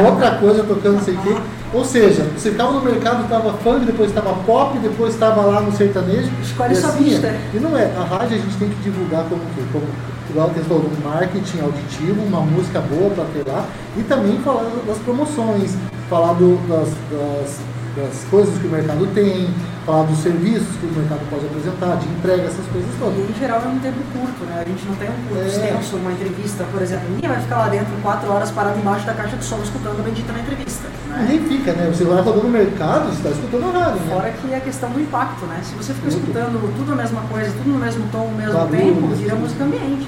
com 0.04 0.12
outra 0.12 0.32
coisa 0.32 0.64
tocando 0.64 0.96
não 0.96 1.02
sei 1.02 1.14
o 1.16 1.18
quê. 1.20 1.36
Ou 1.74 1.84
seja, 1.84 2.24
você 2.38 2.52
ficava 2.52 2.72
no 2.74 2.82
mercado, 2.82 3.28
tava 3.28 3.54
funk, 3.58 3.86
depois 3.86 4.10
estava 4.10 4.34
pop, 4.46 4.78
depois 4.80 5.14
estava 5.14 5.42
lá 5.42 5.62
no 5.62 5.72
sertanejo. 5.72 6.30
Escolhe 6.42 6.74
e 6.74 6.76
sua 6.76 6.90
assim 6.90 7.04
pista. 7.04 7.28
é. 7.28 7.40
E 7.54 7.60
não 7.60 7.78
é, 7.78 7.92
a 7.98 8.04
rádio 8.04 8.38
a 8.38 8.40
gente 8.40 8.56
tem 8.58 8.70
que 8.70 8.76
divulgar 8.84 9.24
como 9.30 9.42
que? 9.56 9.64
Como, 9.72 9.86
igual 10.30 10.50
você 10.50 10.62
falou, 10.62 10.84
um 10.86 11.10
marketing 11.10 11.60
auditivo, 11.62 12.22
uma 12.24 12.42
música 12.42 12.80
boa 12.82 13.10
para 13.12 13.26
ter 13.34 13.50
lá, 13.50 13.66
e 13.98 14.04
também 14.04 14.38
falar 14.40 14.70
das 14.88 14.98
promoções, 15.00 15.76
falar 16.10 16.34
do- 16.34 16.58
das, 16.68 16.90
das, 17.12 17.60
das 17.96 18.24
coisas 18.30 18.58
que 18.60 18.68
o 18.68 18.70
mercado 18.70 19.08
tem, 19.14 19.48
falar 19.86 20.04
dos 20.04 20.20
serviços 20.20 20.68
que 20.80 20.86
o 20.86 20.92
mercado 20.92 21.22
pode 21.30 21.46
apresentar, 21.46 21.96
de 21.96 22.08
entrega, 22.10 22.44
essas 22.44 22.66
coisas 22.68 22.90
todas. 23.00 23.16
E 23.18 23.32
em 23.32 23.40
geral 23.40 23.62
é 23.64 23.68
um 23.70 23.80
tempo 23.80 24.00
curto, 24.12 24.44
né? 24.46 24.64
A 24.66 24.68
gente 24.68 24.84
não 24.86 24.96
tem 24.96 25.08
um 25.10 25.14
curto 25.30 25.44
É. 25.44 25.48
extenso, 25.48 25.96
uma 25.96 26.12
entrevista, 26.12 26.66
por 26.72 26.82
exemplo. 26.82 27.08
Ninguém 27.10 27.30
vai 27.30 27.40
ficar 27.40 27.58
lá 27.58 27.68
dentro 27.70 27.94
quatro 28.04 28.32
horas 28.32 28.52
parado 28.52 28.78
embaixo 28.80 29.06
da 29.06 29.14
caixa 29.14 29.38
de 29.38 29.46
som 29.46 29.60
escutando 29.64 30.00
a 30.00 30.04
bendita 30.04 30.34
na 30.34 30.40
entrevista. 30.40 30.88
Né? 31.08 31.28
Ninguém 31.30 31.48
fica, 31.48 31.72
né? 31.74 31.92
Você 31.94 32.04
vai 32.04 32.22
rodando 32.22 32.48
o 32.48 32.50
mercado, 32.50 33.06
você 33.08 33.18
está 33.18 33.30
escutando 33.30 33.64
a 33.64 33.80
rádio, 33.80 34.02
né? 34.02 34.14
Fora 34.14 34.30
que 34.32 34.54
é 34.54 34.58
a 34.58 34.62
questão 34.62 34.90
do 34.92 35.00
impacto, 35.00 35.46
né? 35.46 35.60
Se 35.64 35.76
você 35.76 35.94
fica 35.94 36.12
Muito. 36.12 36.20
escutando 36.20 36.76
tudo 36.76 36.92
a 36.92 36.96
mesma 36.96 37.22
coisa, 37.32 37.52
tudo 37.52 37.70
no 37.72 37.80
mesmo 37.80 38.04
tom, 38.12 38.28
no 38.28 38.38
mesmo 38.38 38.54
Barulho, 38.54 38.78
tempo, 38.78 39.08
vira 39.16 39.36
música 39.36 39.64
ambiente. 39.64 40.08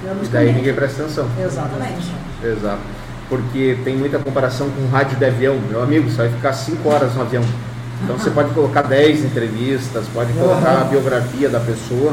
Vira 0.00 0.12
E 0.12 0.16
música 0.16 0.32
daí 0.38 0.42
ambiente. 0.48 0.56
ninguém 0.58 0.74
presta 0.74 1.02
atenção. 1.02 1.28
Exatamente. 1.38 2.12
Exato. 2.42 2.93
Porque 3.28 3.78
tem 3.84 3.96
muita 3.96 4.18
comparação 4.18 4.68
com 4.70 4.86
rádio 4.94 5.16
de 5.18 5.24
avião. 5.24 5.58
Meu 5.70 5.82
amigo, 5.82 6.10
você 6.10 6.16
vai 6.18 6.28
ficar 6.28 6.52
5 6.52 6.88
horas 6.88 7.14
no 7.14 7.22
avião. 7.22 7.42
Então 8.02 8.18
você 8.18 8.30
pode 8.30 8.50
colocar 8.50 8.82
10 8.82 9.24
entrevistas, 9.24 10.04
pode 10.12 10.32
colocar 10.34 10.82
a 10.82 10.84
biografia 10.84 11.48
da 11.48 11.60
pessoa, 11.60 12.12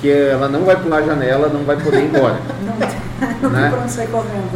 que 0.00 0.10
ela 0.10 0.48
não 0.48 0.64
vai 0.64 0.76
pular 0.76 0.98
a 0.98 1.02
janela, 1.02 1.48
não 1.48 1.64
vai 1.64 1.76
poder 1.76 2.00
ir 2.00 2.06
embora. 2.06 2.38
Não, 3.40 3.50
não 3.50 3.50
Né? 3.50 3.70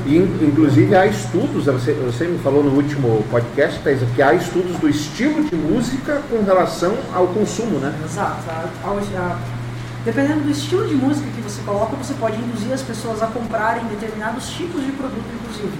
E, 0.06 0.16
in- 0.16 0.38
inclusive 0.48 0.94
há 0.96 1.06
estudos, 1.06 1.66
você, 1.66 1.92
você 1.92 2.24
me 2.26 2.38
falou 2.38 2.62
no 2.64 2.70
último 2.74 3.22
podcast, 3.30 3.78
Thais, 3.80 4.00
que 4.14 4.22
há 4.22 4.32
estudos 4.34 4.76
do 4.78 4.88
estilo 4.88 5.44
de 5.44 5.54
música 5.54 6.22
com 6.30 6.42
relação 6.44 6.94
ao 7.14 7.26
consumo, 7.28 7.78
né? 7.78 7.94
Exato. 8.04 8.38
A- 8.84 9.38
dependendo 10.04 10.40
do 10.40 10.50
estilo 10.50 10.86
de 10.86 10.94
música 10.94 11.26
que 11.34 11.40
você 11.42 11.60
coloca, 11.62 11.94
você 11.96 12.14
pode 12.14 12.36
induzir 12.36 12.72
as 12.72 12.82
pessoas 12.82 13.22
a 13.22 13.26
comprarem 13.26 13.84
determinados 13.86 14.48
tipos 14.48 14.84
de 14.84 14.92
produto, 14.92 15.24
inclusive. 15.42 15.72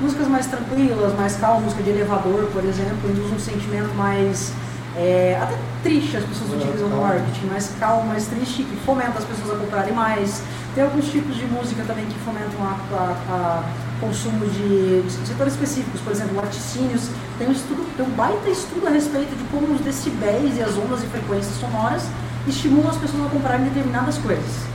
Músicas 0.00 0.28
mais 0.28 0.46
tranquilas, 0.46 1.14
mais 1.14 1.36
calmas, 1.36 1.64
música 1.64 1.82
de 1.82 1.90
elevador, 1.90 2.48
por 2.52 2.64
exemplo, 2.64 3.10
induz 3.10 3.32
um 3.32 3.38
sentimento 3.38 3.94
mais 3.94 4.52
é, 4.96 5.38
até 5.40 5.56
triste 5.82 6.16
as 6.16 6.24
pessoas 6.24 6.54
utilizam 6.54 6.88
no 6.88 7.00
marketing, 7.00 7.46
mais 7.46 7.70
calmo, 7.78 8.08
mais 8.08 8.26
triste, 8.26 8.64
que 8.64 8.76
fomenta 8.84 9.18
as 9.18 9.24
pessoas 9.24 9.56
a 9.56 9.60
comprarem 9.60 9.94
mais. 9.94 10.42
Tem 10.74 10.82
alguns 10.82 11.08
tipos 11.08 11.36
de 11.36 11.46
música 11.46 11.84
também 11.86 12.04
que 12.06 12.18
fomentam 12.20 12.60
a, 12.62 12.76
a, 12.92 13.34
a 13.34 13.64
consumo 14.00 14.44
de, 14.46 15.02
de, 15.02 15.26
setores 15.26 15.54
específicos, 15.54 16.00
por 16.00 16.12
exemplo, 16.12 16.36
laticínios. 16.36 17.10
Tem 17.38 17.48
um, 17.48 17.52
estudo, 17.52 17.86
tem 17.96 18.04
um 18.04 18.10
baita 18.10 18.48
estudo 18.48 18.86
a 18.86 18.90
respeito 18.90 19.36
de 19.36 19.44
como 19.44 19.72
os 19.72 19.80
decibéis 19.80 20.56
e 20.56 20.62
as 20.62 20.76
ondas 20.76 21.02
e 21.02 21.06
frequências 21.06 21.54
sonoras 21.56 22.02
estimulam 22.46 22.90
as 22.90 22.96
pessoas 22.96 23.26
a 23.26 23.28
comprarem 23.28 23.66
determinadas 23.66 24.18
coisas. 24.18 24.66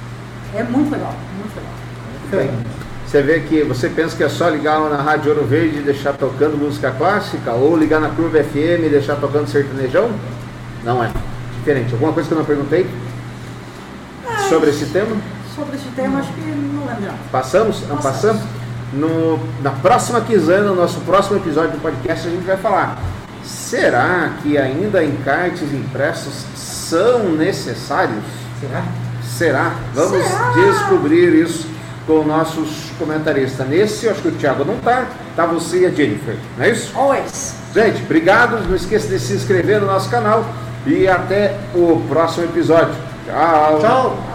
É 0.55 0.63
muito 0.63 0.91
legal, 0.91 1.13
muito 1.37 1.55
legal. 1.55 1.73
Bem, 2.31 2.82
você 3.13 3.21
vê 3.21 3.41
que 3.41 3.61
você 3.61 3.89
pensa 3.89 4.17
que 4.17 4.23
é 4.23 4.27
só 4.27 4.49
ligar 4.49 4.79
na 4.89 4.99
Rádio 4.99 5.33
Ouro 5.33 5.45
Verde 5.45 5.77
e 5.77 5.81
deixar 5.83 6.13
tocando 6.13 6.57
música 6.57 6.89
clássica, 6.89 7.51
ou 7.51 7.77
ligar 7.77 8.01
na 8.01 8.09
Curva 8.09 8.43
FM 8.43 8.87
e 8.87 8.89
deixar 8.89 9.17
tocando 9.17 9.47
sertanejão? 9.47 10.09
Não 10.83 11.03
é. 11.03 11.11
Diferente. 11.59 11.93
Alguma 11.93 12.11
coisa 12.11 12.27
que 12.27 12.33
eu 12.33 12.39
não 12.39 12.45
perguntei 12.45 12.89
sobre 14.49 14.71
esse 14.71 14.87
tema? 14.87 15.15
Sobre 15.55 15.75
esse 15.75 15.89
tema, 15.89 16.21
acho 16.21 16.33
que 16.33 16.41
não 16.41 16.87
lembro. 16.87 17.13
Passamos? 17.31 17.87
Não 17.87 17.97
passamos? 17.97 18.41
No, 18.91 19.39
na 19.61 19.69
próxima 19.69 20.19
quinzena, 20.21 20.69
no 20.69 20.75
nosso 20.75 20.99
próximo 21.01 21.37
episódio 21.37 21.73
do 21.73 21.81
podcast, 21.83 22.27
a 22.27 22.31
gente 22.31 22.45
vai 22.45 22.57
falar. 22.57 22.97
Será 23.43 24.31
que 24.41 24.57
ainda 24.57 25.03
encartes 25.03 25.71
impressos 25.71 26.47
são 26.55 27.33
necessários? 27.33 28.23
Será? 28.59 28.83
Será? 29.23 29.75
Vamos 29.93 30.25
Será? 30.25 30.51
descobrir 30.55 31.31
isso 31.35 31.72
com 32.05 32.23
nossos 32.23 32.91
comentaristas. 32.97 33.67
Nesse, 33.67 34.05
eu 34.05 34.11
acho 34.11 34.21
que 34.21 34.27
o 34.27 34.31
Thiago 34.33 34.65
não 34.65 34.75
está, 34.75 35.07
tá 35.35 35.45
você 35.45 35.81
e 35.81 35.85
a 35.85 35.89
Jennifer, 35.89 36.35
não 36.57 36.65
é 36.65 36.69
isso? 36.69 36.91
Always. 36.97 37.55
Gente, 37.73 38.03
obrigado. 38.03 38.67
Não 38.67 38.75
esqueça 38.75 39.07
de 39.07 39.19
se 39.19 39.33
inscrever 39.33 39.81
no 39.81 39.87
nosso 39.87 40.09
canal 40.09 40.45
e 40.85 41.07
até 41.07 41.57
o 41.73 42.01
próximo 42.07 42.45
episódio. 42.45 42.93
Tchau. 43.25 43.79
Tchau. 43.79 44.32